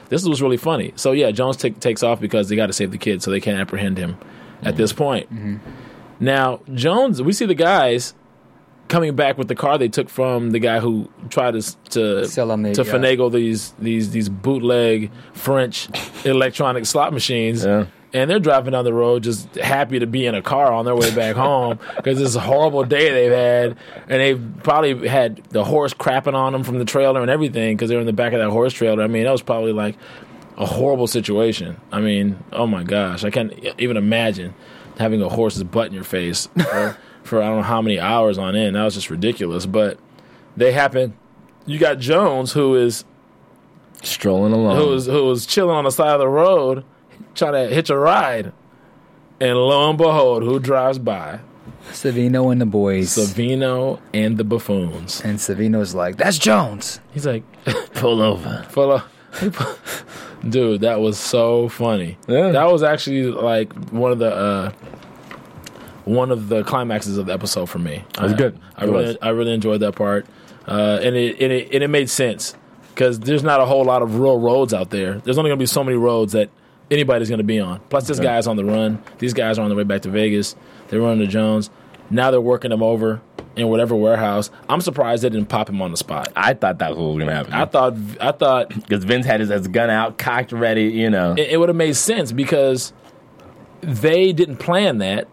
[0.09, 0.93] this was really funny.
[0.95, 3.39] So yeah, Jones take, takes off because they got to save the kid, so they
[3.41, 4.17] can't apprehend him
[4.63, 5.27] at this point.
[6.19, 8.13] Now Jones, we see the guys
[8.89, 11.61] coming back with the car they took from the guy who tried to
[11.91, 12.91] to the- to yeah.
[12.91, 15.87] finagle these these these bootleg French
[16.25, 17.63] electronic slot machines.
[17.63, 17.85] Yeah.
[18.11, 20.95] And they're driving down the road just happy to be in a car on their
[20.95, 23.77] way back home because it's a horrible day they've had.
[24.09, 27.87] And they've probably had the horse crapping on them from the trailer and everything because
[27.89, 29.03] they're in the back of that horse trailer.
[29.03, 29.95] I mean, that was probably like
[30.57, 31.79] a horrible situation.
[31.91, 33.23] I mean, oh my gosh.
[33.23, 34.55] I can't even imagine
[34.97, 36.97] having a horse's butt in your face for,
[37.30, 38.75] for I don't know how many hours on end.
[38.75, 39.65] That was just ridiculous.
[39.65, 39.99] But
[40.57, 41.13] they happen.
[41.65, 43.05] You got Jones, who is
[44.01, 44.77] strolling along.
[44.77, 46.84] who was who was chilling on the side of the road,
[47.36, 48.51] trying to hitch a ride,
[49.39, 51.39] and lo and behold, who drives by?
[51.91, 53.09] Savino and the boys.
[53.09, 55.21] Savino and the buffoons.
[55.21, 56.99] and Savino's like, that's Jones.
[57.11, 57.43] He's like,
[57.93, 58.65] pull over.
[58.71, 59.05] pull over."
[60.47, 62.17] Dude, that was so funny.
[62.27, 62.51] Yeah.
[62.51, 64.71] That was actually like one of the uh,
[66.10, 68.03] one of the climaxes of the episode for me.
[68.16, 68.60] It was good.
[68.76, 69.18] I It really, was.
[69.22, 70.26] I really enjoyed that part,
[70.68, 72.55] uh, and it and it, and it made sense
[72.93, 75.20] because there's not a whole lot of real roads out there.
[75.20, 76.49] There's only going to be so many roads that
[76.91, 77.80] anybody's going to be on.
[77.89, 79.01] Plus, this guy's on the run.
[79.20, 80.55] These guys are on their way back to Vegas.
[80.88, 81.70] They're running to Jones.
[82.10, 83.22] Now they're working him over
[83.55, 84.49] in whatever warehouse.
[84.68, 86.32] I'm surprised they didn't pop him on the spot.
[86.36, 87.53] I thought that was what was gonna happen.
[87.53, 90.86] I thought I thought because Vince had his, his gun out, cocked, ready.
[90.86, 92.93] You know, it, it would have made sense because
[93.82, 95.28] they didn't plan that.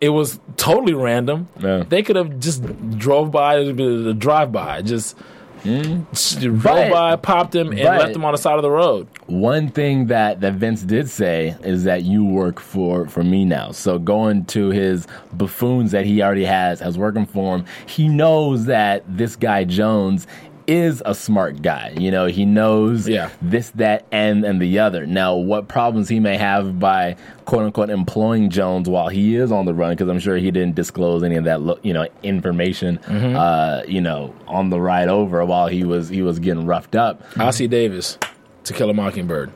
[0.00, 1.48] It was totally random.
[1.58, 1.84] Yeah.
[1.88, 2.62] They could have just
[2.98, 5.16] drove by the drive by, just
[5.62, 6.02] hmm.
[6.12, 6.62] s- drove.
[6.62, 9.08] But- by, popped him, and left him on the side of the road.
[9.26, 13.72] One thing that, that Vince did say is that you work for, for me now.
[13.72, 18.64] So going to his buffoons that he already has as working for him, he knows
[18.66, 20.26] that this guy Jones
[20.70, 21.92] is a smart guy.
[21.98, 23.30] You know, he knows Yeah.
[23.42, 25.04] this, that, and and the other.
[25.06, 29.66] Now, what problems he may have by quote unquote employing Jones while he is on
[29.66, 32.98] the run, because I'm sure he didn't disclose any of that lo- you know information,
[33.06, 33.36] Mm-hmm.
[33.36, 37.28] uh, you know, on the ride over while he was he was getting roughed up.
[37.34, 38.16] Ossie Davis,
[38.64, 39.50] To Kill a Mockingbird.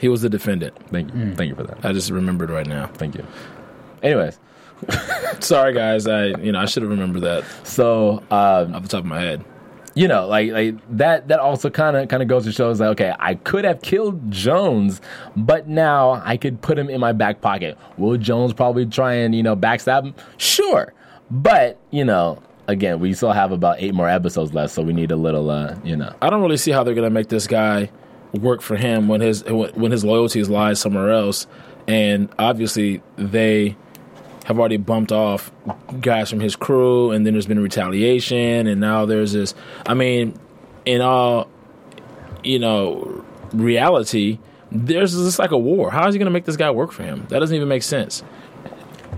[0.00, 0.74] He was the defendant.
[0.90, 1.84] Thank you, thank you for that.
[1.84, 2.86] I just remembered right now.
[2.94, 3.24] Thank you.
[4.02, 4.38] Anyways,
[5.40, 6.06] Sorry, guys.
[6.06, 9.20] I you know I should have remembered that so um, off the top of my
[9.20, 9.44] head.
[9.96, 12.80] You know, like like that that also kind of kind of goes to show is
[12.80, 15.00] like, okay, I could have killed Jones,
[15.34, 17.78] but now I could put him in my back pocket.
[17.96, 20.14] Will Jones probably try and you know backstab him?
[20.36, 20.92] Sure,
[21.30, 25.10] but you know, again, we still have about eight more episodes left, so we need
[25.10, 27.90] a little, uh, you know, I don't really see how they're to make this guy
[28.34, 31.46] work for him when his when his loyalties lie somewhere else,
[31.88, 33.78] and obviously they
[34.46, 35.50] have already bumped off
[36.00, 39.56] guys from his crew, and then there's been retaliation, and now there's this.
[39.84, 40.38] I mean,
[40.84, 41.48] in all,
[42.44, 44.38] you know, reality,
[44.70, 45.90] there's this like a war.
[45.90, 47.26] How is he going to make this guy work for him?
[47.28, 48.22] That doesn't even make sense.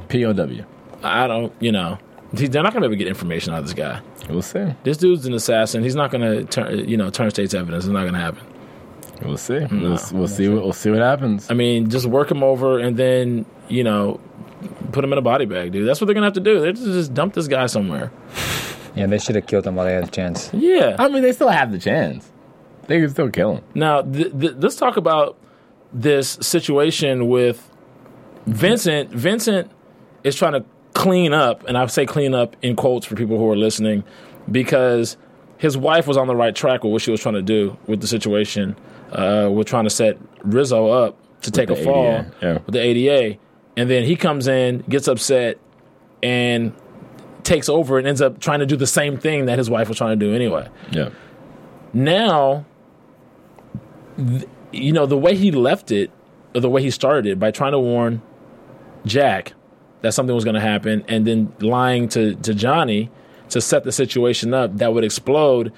[0.09, 0.65] POW.
[1.03, 1.99] I don't, you know,
[2.33, 4.01] they're not going to be able to get information out of this guy.
[4.31, 4.65] We'll see.
[4.83, 5.83] This dude's an assassin.
[5.83, 7.85] He's not going to turn, you know, turn state's evidence.
[7.85, 8.47] It's not going to happen.
[9.23, 9.55] We'll see.
[9.55, 9.83] Mm-hmm.
[9.83, 10.49] We'll, we'll see.
[10.49, 11.51] What, we'll see what happens.
[11.51, 14.21] I mean, just work him over and then, you know,
[14.93, 15.89] put him in a body bag, dude.
[15.89, 16.61] That's what they're gonna have to do.
[16.61, 18.11] They're just, just dump this guy somewhere.
[18.95, 20.51] Yeah, they should have killed him while they had the chance.
[20.53, 20.97] Yeah.
[20.99, 22.31] I mean, they still have the chance.
[22.89, 23.65] They can still kill him.
[23.75, 25.37] Now, th- th- let's talk about
[25.93, 27.71] this situation with
[28.47, 29.11] Vincent.
[29.11, 29.71] Vincent
[30.25, 33.49] is trying to clean up, and I say clean up in quotes for people who
[33.51, 34.05] are listening,
[34.51, 35.17] because
[35.59, 38.01] his wife was on the right track with what she was trying to do with
[38.01, 38.75] the situation,
[39.13, 42.59] uh, with trying to set Rizzo up to take a the fall ADA, yeah.
[42.65, 43.39] with the ADA,
[43.79, 45.57] and then he comes in, gets upset,
[46.21, 46.73] and
[47.45, 49.97] takes over and ends up trying to do the same thing that his wife was
[49.97, 50.69] trying to do anyway.
[50.91, 51.11] Yeah.
[51.95, 52.67] now
[54.17, 56.11] th- you know the way he left it
[56.55, 58.21] or the way he started it by trying to warn
[59.07, 59.55] jack
[60.03, 63.11] that something was going to happen and then lying to, to johnny
[63.49, 65.73] to set the situation up that would explode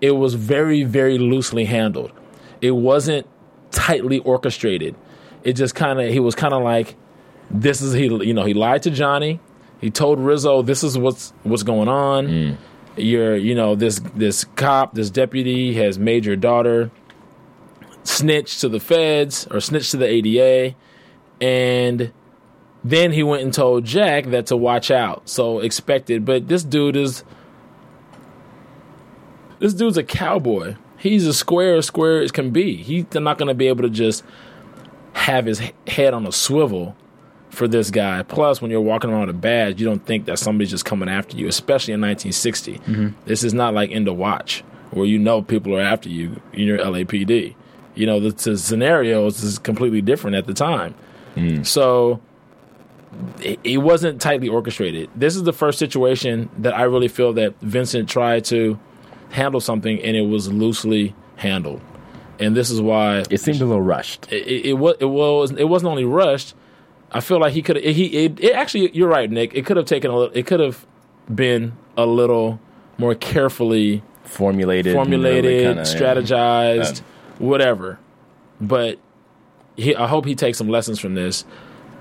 [0.00, 2.12] it was very very loosely handled.
[2.60, 3.26] It wasn't
[3.70, 4.94] tightly orchestrated.
[5.42, 6.94] It just kind of he was kind of like
[7.50, 9.40] this is he you know he lied to johnny.
[9.80, 12.26] He told rizzo this is what's what's going on.
[12.28, 12.56] Mm.
[12.96, 16.90] You're you know this this cop this deputy has made your daughter
[18.04, 20.76] snitch to the feds or snitch to the ADA
[21.40, 22.12] and
[22.84, 25.28] then he went and told Jack that to watch out.
[25.28, 26.24] So expected.
[26.24, 27.24] But this dude is
[29.58, 30.76] this dude's a cowboy.
[30.96, 32.76] He's as square as square as can be.
[32.76, 34.24] He's not going to be able to just
[35.14, 36.96] have his head on a swivel
[37.56, 38.22] for this guy.
[38.22, 41.08] Plus, when you're walking around with a badge, you don't think that somebody's just coming
[41.08, 42.78] after you, especially in 1960.
[42.78, 43.08] Mm-hmm.
[43.24, 46.64] This is not like in the Watch, where you know people are after you in
[46.66, 47.54] your LAPD.
[47.94, 50.94] You know, the, the scenarios is completely different at the time.
[51.34, 51.64] Mm.
[51.66, 52.20] So
[53.40, 55.08] it, it wasn't tightly orchestrated.
[55.16, 58.78] This is the first situation that I really feel that Vincent tried to
[59.30, 61.80] handle something and it was loosely handled.
[62.38, 64.30] And this is why It seemed a little rushed.
[64.30, 66.54] it, it, it was it was it wasn't only rushed.
[67.12, 69.54] I feel like he could he it, it actually you're right, Nick.
[69.54, 70.86] It could have taken a little, it could have
[71.32, 72.60] been a little
[72.98, 75.82] more carefully Formulated, formulated, really kinda, yeah.
[75.82, 77.00] strategized,
[77.38, 77.98] whatever.
[78.60, 78.98] But
[79.76, 81.44] he, I hope he takes some lessons from this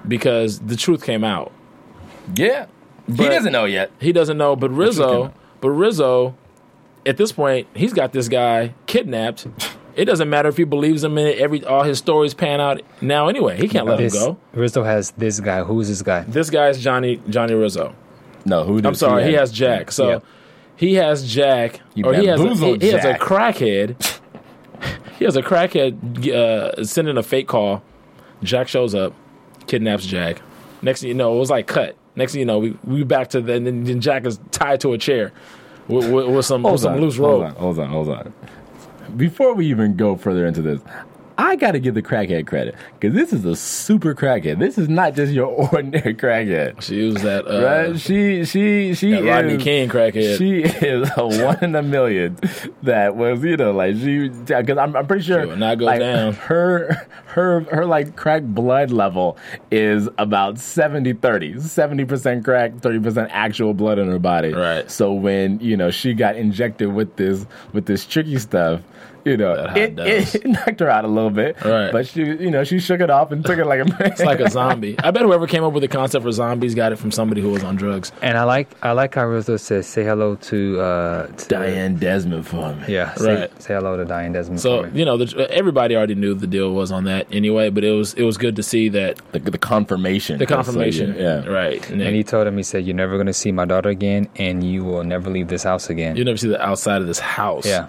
[0.08, 1.52] because the truth came out.
[2.36, 2.66] Yeah,
[3.08, 3.92] he doesn't know yet.
[4.00, 6.36] He doesn't know, but Rizzo, but Rizzo,
[7.06, 9.48] at this point, he's got this guy kidnapped.
[9.96, 11.38] It doesn't matter if he believes him in it.
[11.40, 13.58] Every all his stories pan out now anyway.
[13.58, 14.38] He can't let This, him go.
[14.54, 15.64] Rizzo has this guy.
[15.64, 16.22] Who's this guy?
[16.24, 17.96] This guy's Johnny Johnny Rizzo.
[18.46, 18.80] No, who?
[18.84, 19.42] I'm sorry, he have?
[19.42, 19.92] has Jack.
[19.92, 20.20] So Yeah.
[20.76, 24.20] he has Jack, You or he has a, he, bamboozled he has a crackhead.
[25.18, 27.82] he has a crackhead uh, sending a fake call.
[28.44, 29.14] Jack shows up,
[29.68, 30.42] kidnaps Jack.
[30.82, 31.96] Next thing you know, it was like cut.
[32.16, 34.82] Next thing you know, we we back to the and then, then Jack is tied
[34.82, 35.32] to a chair
[35.88, 37.50] with, with, with some with some on, loose hold rope.
[37.52, 38.34] on, hold on, hold on.
[39.16, 40.82] Before we even go further into this,
[41.38, 44.60] I got to give the crackhead credit because this is a super crackhead.
[44.60, 46.82] This is not just your ordinary crackhead.
[46.82, 48.00] She was that uh, Right?
[48.00, 50.38] She she she that Rodney is, King crackhead.
[50.38, 52.38] She is a one in a million.
[52.84, 55.86] That was you know like she because I'm I'm pretty sure She will not go
[55.86, 56.34] like, down.
[56.34, 59.38] Her her her like crack blood level
[59.72, 64.54] is about 70 30 70 percent crack, thirty percent actual blood in her body.
[64.54, 64.90] Right.
[64.90, 68.82] So when you know she got injected with this with this tricky stuff.
[69.26, 71.92] You know, That it, it knocked her out a little bit, Right.
[71.92, 73.98] but she, you know, she shook it off and took it like a man.
[74.04, 74.96] it's like a zombie.
[75.00, 77.50] I bet whoever came up with the concept for zombies got it from somebody who
[77.50, 78.12] was on drugs.
[78.22, 82.46] And I like I like how Rizzo says say hello to, uh, to Diane Desmond
[82.48, 82.84] for me.
[82.88, 83.62] Yeah, say, Right.
[83.62, 84.62] say hello to Diane Desmond.
[84.62, 85.00] So for me.
[85.00, 87.70] you know, the, everybody already knew the deal was on that anyway.
[87.72, 90.38] But it was it was good to see that the, the confirmation.
[90.38, 91.16] the confirmation.
[91.18, 91.44] yeah.
[91.46, 91.82] right.
[91.90, 92.08] Nick.
[92.08, 94.64] and he told him, he said, "You're never going to see my daughter again, and
[94.64, 97.66] you will never leave this house again." You'll never see the outside of this house.
[97.66, 97.88] yeah,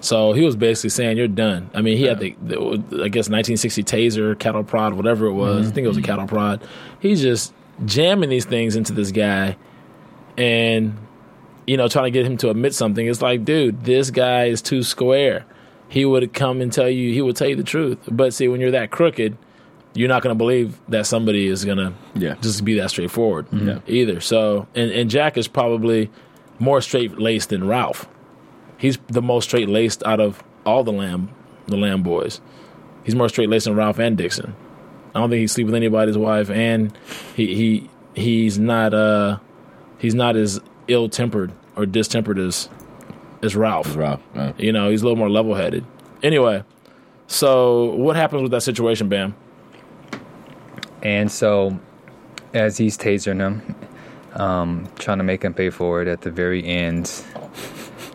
[0.00, 2.56] So he was basically saying, "You're done." I mean, he had the, the
[3.02, 5.62] I guess 1960 taser, cattle prod, whatever it was.
[5.62, 5.68] Mm-hmm.
[5.68, 6.06] I think it was a mm-hmm.
[6.06, 6.66] cattle prod.
[7.00, 7.52] He's just
[7.84, 9.56] jamming these things into this guy,
[10.36, 10.96] and
[11.66, 13.06] you know, trying to get him to admit something.
[13.06, 15.44] It's like, dude, this guy is too square.
[15.88, 17.98] He would come and tell you, he would tell you the truth.
[18.10, 19.36] But see, when you're that crooked,
[19.94, 22.36] you're not going to believe that somebody is going to Yeah.
[22.40, 23.80] just be that straightforward Yeah.
[23.86, 24.20] either.
[24.20, 26.10] So, and, and Jack is probably
[26.58, 28.08] more straight laced than Ralph.
[28.78, 31.30] He's the most straight laced out of all the Lamb,
[31.66, 32.40] the Lamb boys.
[33.04, 34.54] He's more straight laced than Ralph and Dixon.
[35.14, 36.96] I don't think he sleep with anybody's wife, and
[37.34, 39.38] he he he's not uh
[39.98, 42.68] he's not as ill tempered or distempered as
[43.42, 43.96] as Ralph.
[43.96, 44.20] Rough.
[44.36, 45.84] uh, You know, he's a little more level headed.
[46.22, 46.62] Anyway,
[47.26, 49.34] so what happens with that situation, Bam?
[51.02, 51.78] and so
[52.54, 53.74] as he's tasering him,
[54.40, 57.06] um, trying to make him pay for it, at the very end,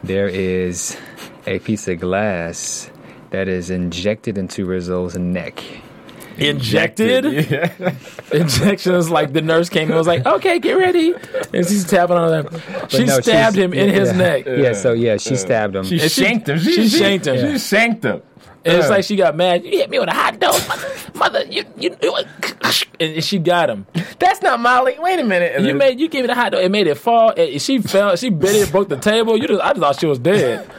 [0.04, 0.97] there is
[1.47, 2.89] a piece of glass
[3.32, 5.64] that is injected into Rizzo's neck.
[6.38, 7.26] Injected?
[8.32, 11.14] Injection is like the nurse came and was like, "Okay, get ready,"
[11.54, 12.62] and she's tapping on him.
[12.89, 14.18] She no, stabbed him in his yeah.
[14.18, 14.45] neck.
[14.47, 15.84] Yeah, so yeah, she stabbed him.
[15.84, 16.58] She And she- shanked him.
[16.60, 17.54] she shanked him.
[17.54, 18.22] She shanked him.
[18.66, 19.66] And it's like she got mad.
[19.66, 20.88] You hit me with a hot dog, mother.
[21.16, 22.16] mother you, you, you,
[22.99, 23.86] and she got him.
[24.20, 24.95] That's not Molly.
[24.99, 25.61] Wait a minute.
[25.61, 26.64] You made you gave me the hot dog.
[26.64, 27.34] It made it fall.
[27.36, 28.16] And she fell.
[28.16, 29.38] She bit it, broke the table.
[29.38, 30.70] You just, I just thought she was dead.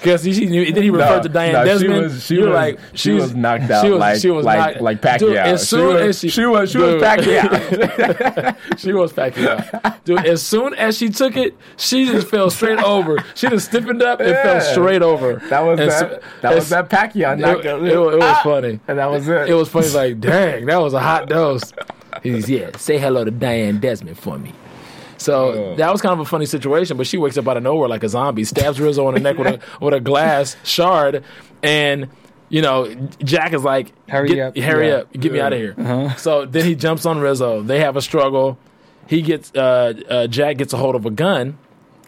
[0.00, 0.72] Because she knew.
[0.72, 1.92] Then he referred to Diane no, Desmond.
[1.94, 4.44] She was, she You're was, like she was knocked out she was- like she was
[4.44, 5.18] like knocked- like Pacquiao.
[5.18, 7.02] Dude, as soon she, as was, she- she was she was Dude.
[7.02, 8.56] Pacquiao.
[8.78, 10.04] she was Pacquiao.
[10.04, 13.16] Dude, as soon as she took it, she just fell straight over.
[13.34, 15.36] She just stiffened up and fell straight over.
[15.50, 15.98] that was And that.
[15.98, 17.82] so- that was as- that Pacquiao It, knockout.
[17.82, 18.40] it, it was Ah!
[18.44, 18.80] funny.
[18.88, 19.48] and that was it.
[19.50, 19.88] It was funny.
[19.88, 21.72] Like, dang, that was a hot dose.
[22.22, 22.76] He's yeah.
[22.76, 24.52] Say hello to Diane Desmond for me.
[25.18, 25.76] So Oh.
[25.76, 26.96] that was kind of a funny situation.
[26.96, 29.36] But she wakes up out of nowhere like a zombie, stabs Rizzo in the neck
[29.38, 31.22] with a with a glass shard,
[31.62, 32.08] and
[32.48, 32.88] you know
[33.22, 34.94] Jack is like, Hurry "Get- up." hurry Yeah.
[34.96, 36.14] up, get me out of here.
[36.16, 37.62] So then he jumps on Rizzo.
[37.62, 38.58] They have a struggle.
[39.06, 41.58] He gets uh, uh, Jack gets a hold of a gun.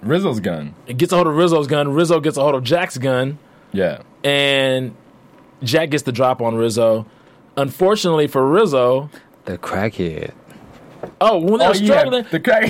[0.02, 0.74] Rizzo's gun.
[0.86, 1.92] Gets a hold of Rizzo's gun.
[1.92, 3.38] Rizzo gets a hold of Jack's gun
[3.72, 3.98] Yeah.
[4.24, 4.94] and
[5.62, 7.04] Jack gets the drop on Rizzo.
[7.56, 9.10] Unfortunately for Rizzo,
[9.44, 10.30] the crackhead.
[11.22, 12.62] Oh, when they Oh were yeah, struggling, the crack.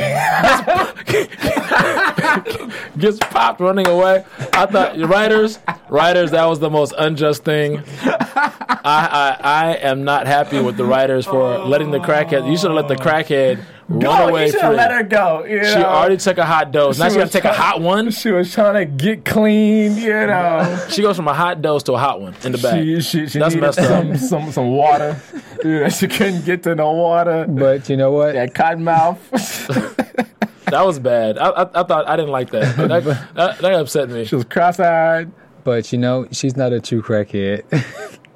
[2.98, 4.24] gets popped running away.
[4.53, 7.82] I thought writers, writers, that was the most unjust thing.
[8.03, 12.51] I, I, I am not happy with the writers for letting the crackhead.
[12.51, 13.62] You should have let the crackhead
[13.99, 15.45] Go, away you should have let her go.
[15.45, 15.84] You She know?
[15.86, 16.99] already took a hot dose.
[16.99, 18.11] Now She she got was to take a hot one.
[18.12, 20.78] She was trying to get clean, you know.
[20.91, 22.74] She goes from a hot dose to a hot one in the back.
[22.82, 23.86] She, she, she That's needed messed up.
[23.88, 25.20] some, some, some water.
[25.62, 27.47] Dude, she couldn't get to no water.
[27.49, 28.34] But you know what?
[28.34, 29.18] That cotton mouth.
[30.66, 31.36] That was bad.
[31.36, 32.76] I, I, I thought I didn't like that.
[32.76, 33.03] That,
[33.34, 34.24] that, that upset me.
[34.24, 35.32] she was cross-eyed.
[35.64, 37.64] But you know, she's not a true crackhead.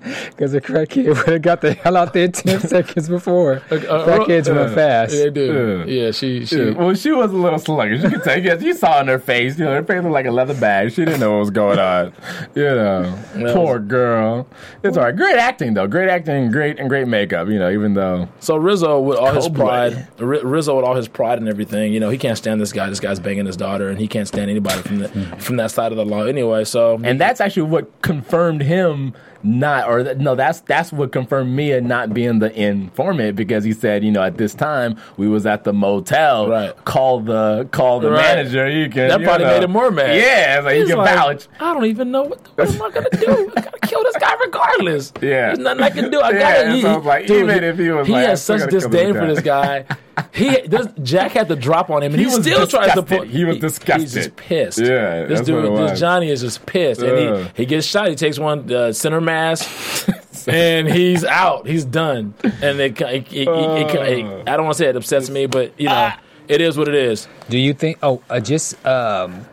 [0.34, 3.61] Because a crackhead would have got the hell out there 10 seconds before.
[3.70, 5.12] Crackheads run fast.
[5.12, 5.82] They do.
[5.82, 6.57] Uh, Yeah, she she.
[6.62, 8.02] Yeah, well, she was a little sluggish.
[8.02, 8.61] You could take it.
[8.61, 9.59] You saw in her face.
[9.59, 10.92] You know, her face was like a leather bag.
[10.92, 12.12] She didn't know what was going on.
[12.55, 14.46] You know, That poor girl.
[14.82, 15.16] It's all right.
[15.16, 15.86] Great acting though.
[15.86, 16.50] Great acting.
[16.50, 17.48] Great and great makeup.
[17.48, 21.09] You know, even though So Rizzo, with all his pride, Ri- Rizzo with all his
[21.09, 22.88] pride and everything, you know, he can't stand this guy.
[22.88, 25.90] This guy's banging his daughter, and he can't stand anybody from the, from that side
[25.92, 26.64] of the law anyway.
[26.64, 29.14] So and that's actually what confirmed him
[29.45, 33.62] not or th- no that's that's what confirmed me Mia not being the informant because
[33.62, 36.84] he said you know at this time we was at the motel Right.
[36.84, 38.22] call the call the Right.
[38.36, 39.53] manager you can That you probably know.
[39.53, 40.16] made him more mad.
[40.16, 42.90] yeah like you He's can like, vouch I don't even know what, what am I
[42.90, 43.53] gonna do.
[43.57, 45.12] I gotta kill this guy regardless.
[45.22, 45.47] Yeah.
[45.49, 46.20] there's nothing I can do.
[46.20, 46.70] I Yeah, gotta.
[46.70, 48.80] so he, I was like, even if he was he like, has such gonna kill
[48.80, 49.84] this disdain for this guy.
[50.32, 53.02] He this, Jack had to drop on him, and He he, was still tries to
[53.02, 53.18] disgusted.
[53.18, 53.28] put.
[53.28, 54.00] He was disgusted.
[54.02, 54.78] He's just pissed.
[54.78, 55.98] Yeah, this dude, this.
[56.00, 58.08] Johnny is just pissed, and he he gets shot.
[58.08, 60.08] He takes one uh, center mass.
[60.48, 61.66] and he's out.
[61.66, 62.34] He's done.
[62.44, 65.72] And it, it, it, it, it- I don't want to say it upsets me, but
[65.80, 66.12] you know,
[66.48, 67.26] it is what it is.
[67.48, 67.98] Do you think?
[68.02, 69.46] Oh, uh, just um,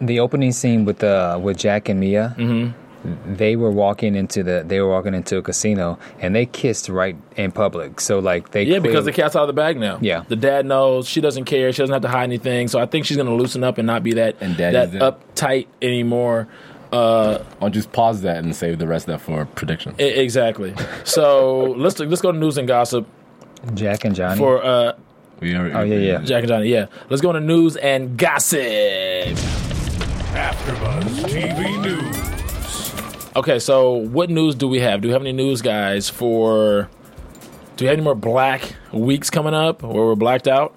[0.00, 2.34] the opening scene with uh, with Jack and Mia.
[2.38, 2.87] Mm-hmm.
[3.26, 7.16] They were walking into the they were walking into a casino and they kissed right
[7.36, 8.00] in public.
[8.00, 9.98] So like they Yeah, because the cat's out of the bag now.
[10.00, 10.24] Yeah.
[10.28, 11.08] the dad knows.
[11.08, 11.72] She doesn't care.
[11.72, 12.68] She doesn't have to hide anything.
[12.68, 15.00] So I think she's going to loosen up and not be that And that there.
[15.12, 16.48] uptight anymore.
[16.90, 20.74] Uh, I'll just pause that and save the rest of that for prediction exactly.
[21.04, 23.06] So let's let's go to news and gossip
[23.74, 24.38] Jack and Johnny.
[24.38, 24.92] for uh,
[25.40, 26.18] we already, Oh, yeah, yeah.
[26.24, 26.68] Jack and Johnny.
[26.68, 28.58] Yeah, let's go to news and gossip.
[30.32, 31.77] AfterBuzz TV News.
[33.38, 35.00] Okay, so what news do we have?
[35.00, 36.08] Do we have any news, guys?
[36.08, 36.88] For
[37.76, 40.74] do we have any more black weeks coming up where we're blacked out?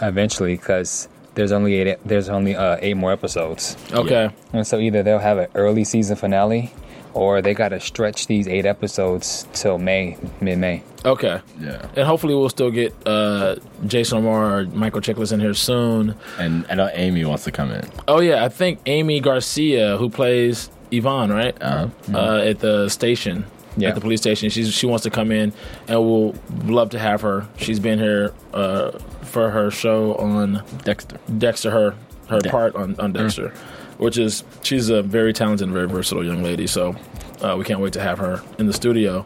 [0.00, 1.98] eventually, because there's only eight.
[2.04, 4.30] There's only uh, eight more episodes, Okay.
[4.54, 6.72] and so either they'll have an early season finale,
[7.14, 10.82] or they got to stretch these eight episodes till May, mid May.
[11.04, 11.40] Okay.
[11.60, 13.56] yeah And hopefully we'll still get uh,
[13.86, 16.14] Jason O'Mara or Michael Chiklis in here soon.
[16.38, 20.08] and I know Amy wants to come in Oh yeah, I think Aimee Garcia, who
[20.10, 21.56] plays Yvonne, right?
[21.60, 23.44] uh, Uh, at the station,
[23.76, 23.88] Yeah.
[23.88, 24.50] at the police station.
[24.50, 25.52] She's she wants to come in,
[25.88, 26.34] and we'll
[26.66, 27.46] love to have her.
[27.56, 31.94] She's been here uh, for her show on Dexter Dexter, her
[32.28, 33.52] her part on, on Dexter,
[33.98, 36.66] which is she's a very talented, and very versatile young lady.
[36.66, 36.94] So
[37.42, 39.24] uh, we can't wait to have her in the studio.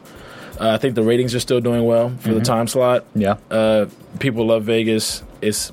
[0.59, 3.05] Uh, I think the ratings are still doing well for the time slot.
[3.15, 3.37] Yeah.
[3.51, 3.87] Uh,
[4.21, 5.23] people love Vegas.
[5.43, 5.71] It's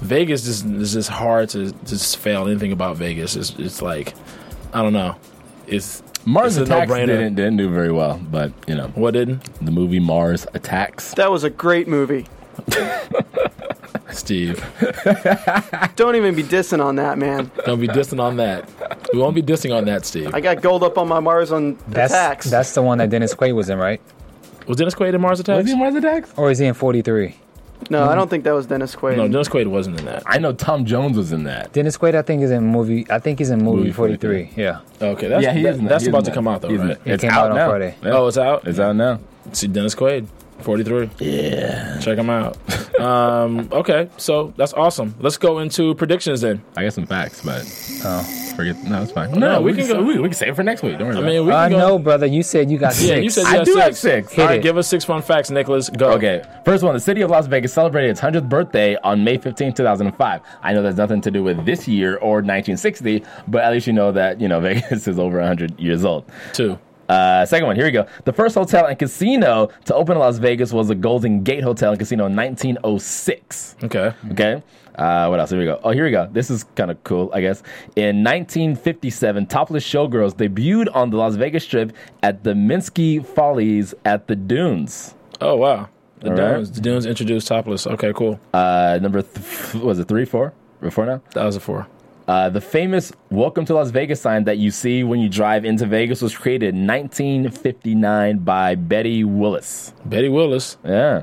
[0.00, 3.34] Vegas is, is just hard to just fail anything about Vegas.
[3.36, 4.14] It's, it's like
[4.72, 5.16] I don't know.
[5.66, 7.06] It's Mars it's Attacks no-brainer.
[7.06, 11.30] didn't, didn't do very well but you know What didn't the movie Mars Attacks That
[11.30, 12.26] was a great movie.
[14.10, 14.58] Steve?
[15.96, 17.50] Don't even be dissing on that, man.
[17.64, 18.68] Don't be dissing on that.
[19.12, 20.34] We won't be dissing on that, Steve.
[20.34, 22.50] I got gold up on my Mars on That's attacks.
[22.50, 24.00] that's the one that Dennis Quaid was in, right?
[24.66, 25.58] Was Dennis Quaid in Mars Attacks?
[25.58, 27.34] was he in Mars Attacks Or is he in 43?
[27.90, 29.16] No, I don't think that was Dennis Quaid.
[29.16, 30.22] No, Dennis Quaid wasn't in that.
[30.26, 33.06] I know Tom Jones was in that Dennis Quaid, I think, is in movie.
[33.10, 34.44] I think he's in movie, Movie 43.
[34.46, 34.62] 43.
[34.62, 34.80] Yeah.
[35.00, 35.88] Okay, that's yeah he that- is in that.
[35.90, 36.34] that's He is about in to that.
[36.34, 36.96] come out though, He's in right?
[36.96, 37.02] it.
[37.10, 37.68] It it's came out, out on now.
[37.70, 37.94] Friday.
[38.02, 38.10] Yeah.
[38.12, 38.66] Oh, it's out.
[38.66, 39.20] it's out now
[39.52, 40.26] See Dennis Quaid,
[40.62, 41.10] forty three.
[41.18, 42.56] Yeah, check them out.
[43.00, 45.14] um, okay, so that's awesome.
[45.20, 46.62] Let's go into predictions then.
[46.76, 47.62] I got some facts but
[48.04, 48.22] Oh.
[48.56, 50.82] forget no it's fine No, we can go- we, we can save it for next
[50.82, 51.88] week don't worry I about mean, we I can go.
[51.88, 52.26] know, brother.
[52.26, 53.22] You said you got Yeah, six.
[53.24, 53.84] you said you I had do six.
[53.84, 54.38] have six.
[54.38, 54.62] All right, it.
[54.62, 55.88] give us six fun facts, Nicholas.
[55.90, 56.10] Go.
[56.12, 56.94] Okay, first one.
[56.94, 60.40] The city of Las Vegas celebrated its 100th birthday on May 15, 2005.
[60.62, 63.92] I know that's nothing to do with this year or 1960, but at least you
[63.92, 66.24] know that, you know, Vegas is over 100 years old.
[66.52, 66.78] Two.
[67.12, 68.06] Uh, second one, here we go.
[68.24, 71.90] The first hotel and casino to open in Las Vegas was the Golden Gate Hotel
[71.90, 73.76] and Casino in 1906.
[73.84, 74.14] Okay.
[74.30, 74.62] Okay.
[74.94, 75.50] Uh, what else?
[75.50, 75.78] Here we go.
[75.84, 76.28] Oh, here we go.
[76.32, 77.62] This is kind of cool, I guess.
[77.96, 81.92] In 1957, Topless Showgirls debuted on the Las Vegas Strip
[82.22, 85.14] at the Minsky Follies at the Dunes.
[85.40, 85.88] Oh wow.
[86.20, 86.54] The All right.
[86.54, 86.72] Dunes.
[86.72, 87.86] The Dunes introduced topless.
[87.86, 88.40] Okay, cool.
[88.54, 91.20] Uh, number th- was it three, four, or four now?
[91.34, 91.88] That was a four.
[92.28, 95.86] Uh, the famous "Welcome to Las Vegas" sign that you see when you drive into
[95.86, 99.92] Vegas was created in 1959 by Betty Willis.
[100.04, 100.76] Betty Willis.
[100.84, 101.22] Yeah.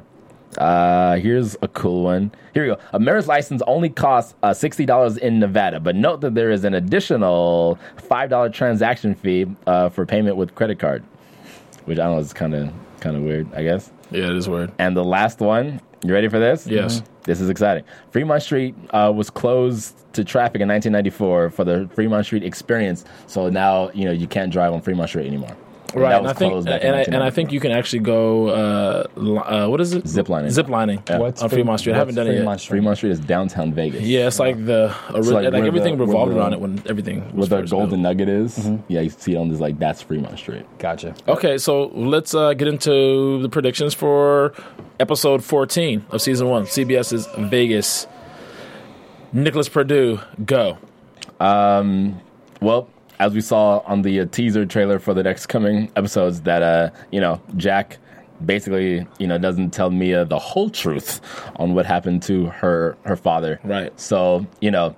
[0.57, 2.31] Uh, here's a cool one.
[2.53, 2.79] Here we go.
[2.91, 6.65] A marriage license only costs uh, sixty dollars in Nevada, but note that there is
[6.65, 11.03] an additional five dollar transaction fee uh, for payment with credit card,
[11.85, 13.91] which I don't know is kind of kind of weird, I guess.
[14.11, 14.71] Yeah, it is weird.
[14.79, 16.65] And the last one, you ready for this?
[16.65, 17.01] Yes.
[17.23, 17.83] This is exciting.
[18.11, 23.05] Fremont Street uh, was closed to traffic in 1994 for the Fremont Street experience.
[23.27, 25.55] So now you know you can't drive on Fremont Street anymore.
[25.93, 28.47] And Right, that and I think, and I, and I think you can actually go.
[28.49, 30.03] Uh, uh, what is it?
[30.03, 30.45] Ziplining.
[30.45, 30.49] Ziplining.
[30.51, 31.93] Zip lining What's on Fremont Street.
[31.93, 32.61] I haven't what's done it Fremont yet.
[32.63, 32.77] Street?
[32.77, 34.01] Fremont Street is downtown Vegas.
[34.03, 36.81] Yeah, it's like the ori- like like, everything the- where revolved the- around it when
[36.87, 38.17] everything was Where the first Golden built.
[38.17, 40.65] Nugget is, yeah, you see it on this like that's Fremont Street.
[40.77, 41.15] Gotcha.
[41.27, 44.53] Okay, so let's uh, get into the predictions for
[44.99, 48.05] episode 14 of season one, CBS's Vegas.
[49.33, 50.77] Nicholas Purdue, go.
[51.39, 52.87] Well,
[53.19, 56.89] as we saw on the uh, teaser trailer for the next coming episodes, that uh,
[57.11, 57.97] you know Jack
[58.45, 61.21] basically you know doesn't tell Mia the whole truth
[61.57, 63.59] on what happened to her her father.
[63.63, 63.97] Right.
[63.99, 64.95] So you know.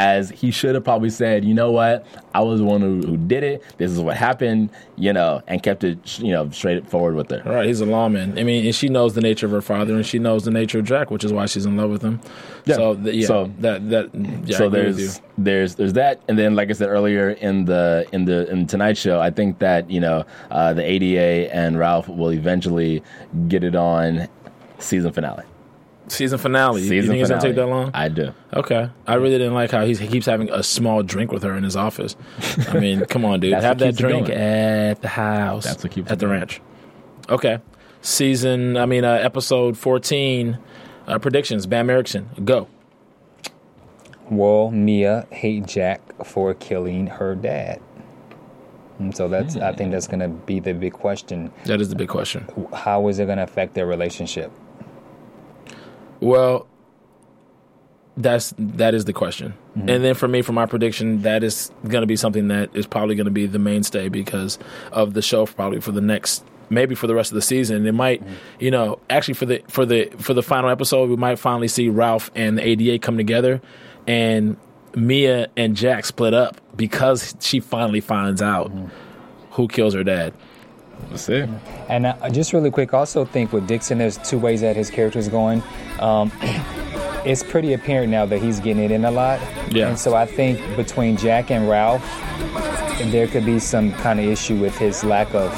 [0.00, 3.18] As he should have probably said, you know what, I was the one who, who
[3.18, 3.62] did it.
[3.76, 7.42] This is what happened, you know, and kept it, you know, straight forward with her.
[7.44, 8.38] Right, he's a lawman.
[8.38, 10.78] I mean, and she knows the nature of her father, and she knows the nature
[10.78, 12.18] of Jack, which is why she's in love with him.
[12.64, 12.76] Yeah.
[12.76, 14.14] So, th- yeah, So- that that
[14.46, 18.24] yeah, so there's there's there's that, and then like I said earlier in the in
[18.24, 22.32] the in Tonight Show, I think that you know uh, the ADA and Ralph will
[22.32, 23.02] eventually
[23.48, 24.28] get it on
[24.78, 25.44] season finale.
[26.10, 26.82] Season finale.
[26.82, 27.90] Season you think it's gonna take that long?
[27.94, 28.34] I do.
[28.52, 31.56] Okay, I really didn't like how he's, he keeps having a small drink with her
[31.56, 32.16] in his office.
[32.68, 34.38] I mean, come on, dude, have that drink going.
[34.38, 35.64] at the house.
[35.64, 36.40] That's what keeps at the going.
[36.40, 36.60] ranch.
[37.28, 37.58] Okay,
[38.02, 38.76] season.
[38.76, 40.58] I mean, uh, episode fourteen.
[41.06, 41.66] Uh, predictions.
[41.66, 42.68] Bam Ericsen, go.
[44.30, 47.80] Will Mia hate Jack for killing her dad?
[49.00, 51.50] And so that's I think that's gonna be the big question.
[51.64, 52.46] That is the big question.
[52.74, 54.52] How is it gonna affect their relationship?
[56.20, 56.66] Well,
[58.16, 59.54] that's that is the question.
[59.76, 59.88] Mm-hmm.
[59.88, 62.86] And then for me, for my prediction, that is going to be something that is
[62.86, 64.58] probably going to be the mainstay because
[64.92, 67.86] of the show, probably for the next, maybe for the rest of the season.
[67.86, 68.34] It might, Mm-hmm.
[68.58, 71.88] you know, actually for the for the for the final episode, we might finally see
[71.88, 73.62] Ralph and the ADA come together,
[74.06, 74.56] and
[74.94, 78.86] Mia and Jack split up because she finally finds out Mm-hmm.
[79.52, 80.34] who kills her dad.
[81.10, 81.44] Let's see.
[81.88, 84.90] And uh, just really quick, I also think with Dixon, there's two ways that his
[84.90, 85.62] character is going.
[85.98, 86.30] Um,
[87.24, 89.40] it's pretty apparent now that he's getting it in a lot.
[89.70, 89.88] Yeah.
[89.88, 92.02] And so I think between Jack and Ralph,
[93.10, 95.52] there could be some kind of issue with his lack of.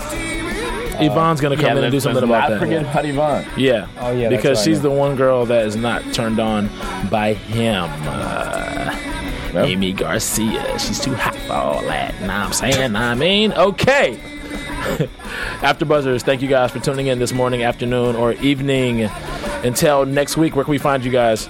[1.01, 2.61] Yvonne's going to come in and do something about not that.
[2.61, 3.45] forget about Yvonne.
[3.57, 3.89] Yeah.
[3.99, 4.83] Oh, yeah, Because right, she's yeah.
[4.83, 6.69] the one girl that is not turned on
[7.11, 7.89] by him.
[8.05, 8.95] Uh,
[9.53, 9.67] Well.
[9.67, 10.79] Aimee Garcia.
[10.79, 12.19] She's too hot for all that.
[12.23, 14.19] Nah, I'm saying, I mean, okay.
[15.63, 19.03] After Buzzers, thank you guys for tuning in this morning, afternoon, or evening.
[19.63, 21.47] Until next week, where can we find you guys?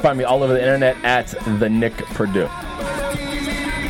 [0.00, 1.28] Find me all over the internet at
[1.58, 2.48] the Nick Purdue.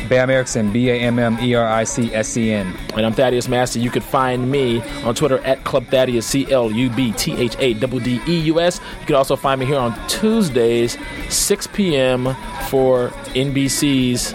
[0.09, 2.75] Bam Ericsen, B A M M E R I C S E N.
[2.95, 3.79] And I'm Thaddeus Master.
[3.79, 7.55] You could find me on Twitter at Club Thaddeus, C L U B T H
[7.59, 8.81] A D D E U S.
[8.99, 10.97] You can also find me here on Tuesdays,
[11.29, 12.35] 6 p.m.
[12.69, 14.33] for NBC's.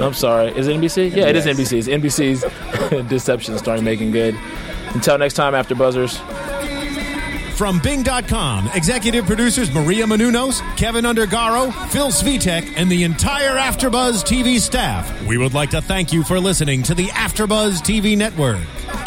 [0.00, 1.14] I'm sorry, is it NBC?
[1.16, 1.56] Yeah, it is Yes.
[1.58, 1.88] NBC's.
[1.88, 4.34] NBC's Deception starting making good.
[4.94, 6.18] Until next time, after Buzzers.
[7.56, 14.58] From Bing.com, executive producers Maria Menounos, Kevin Undergaro, Phil Svitek, and the entire Afterbuzz TV
[14.58, 15.26] staff.
[15.26, 18.60] We would like to thank you for listening to the Afterbuzz TV network.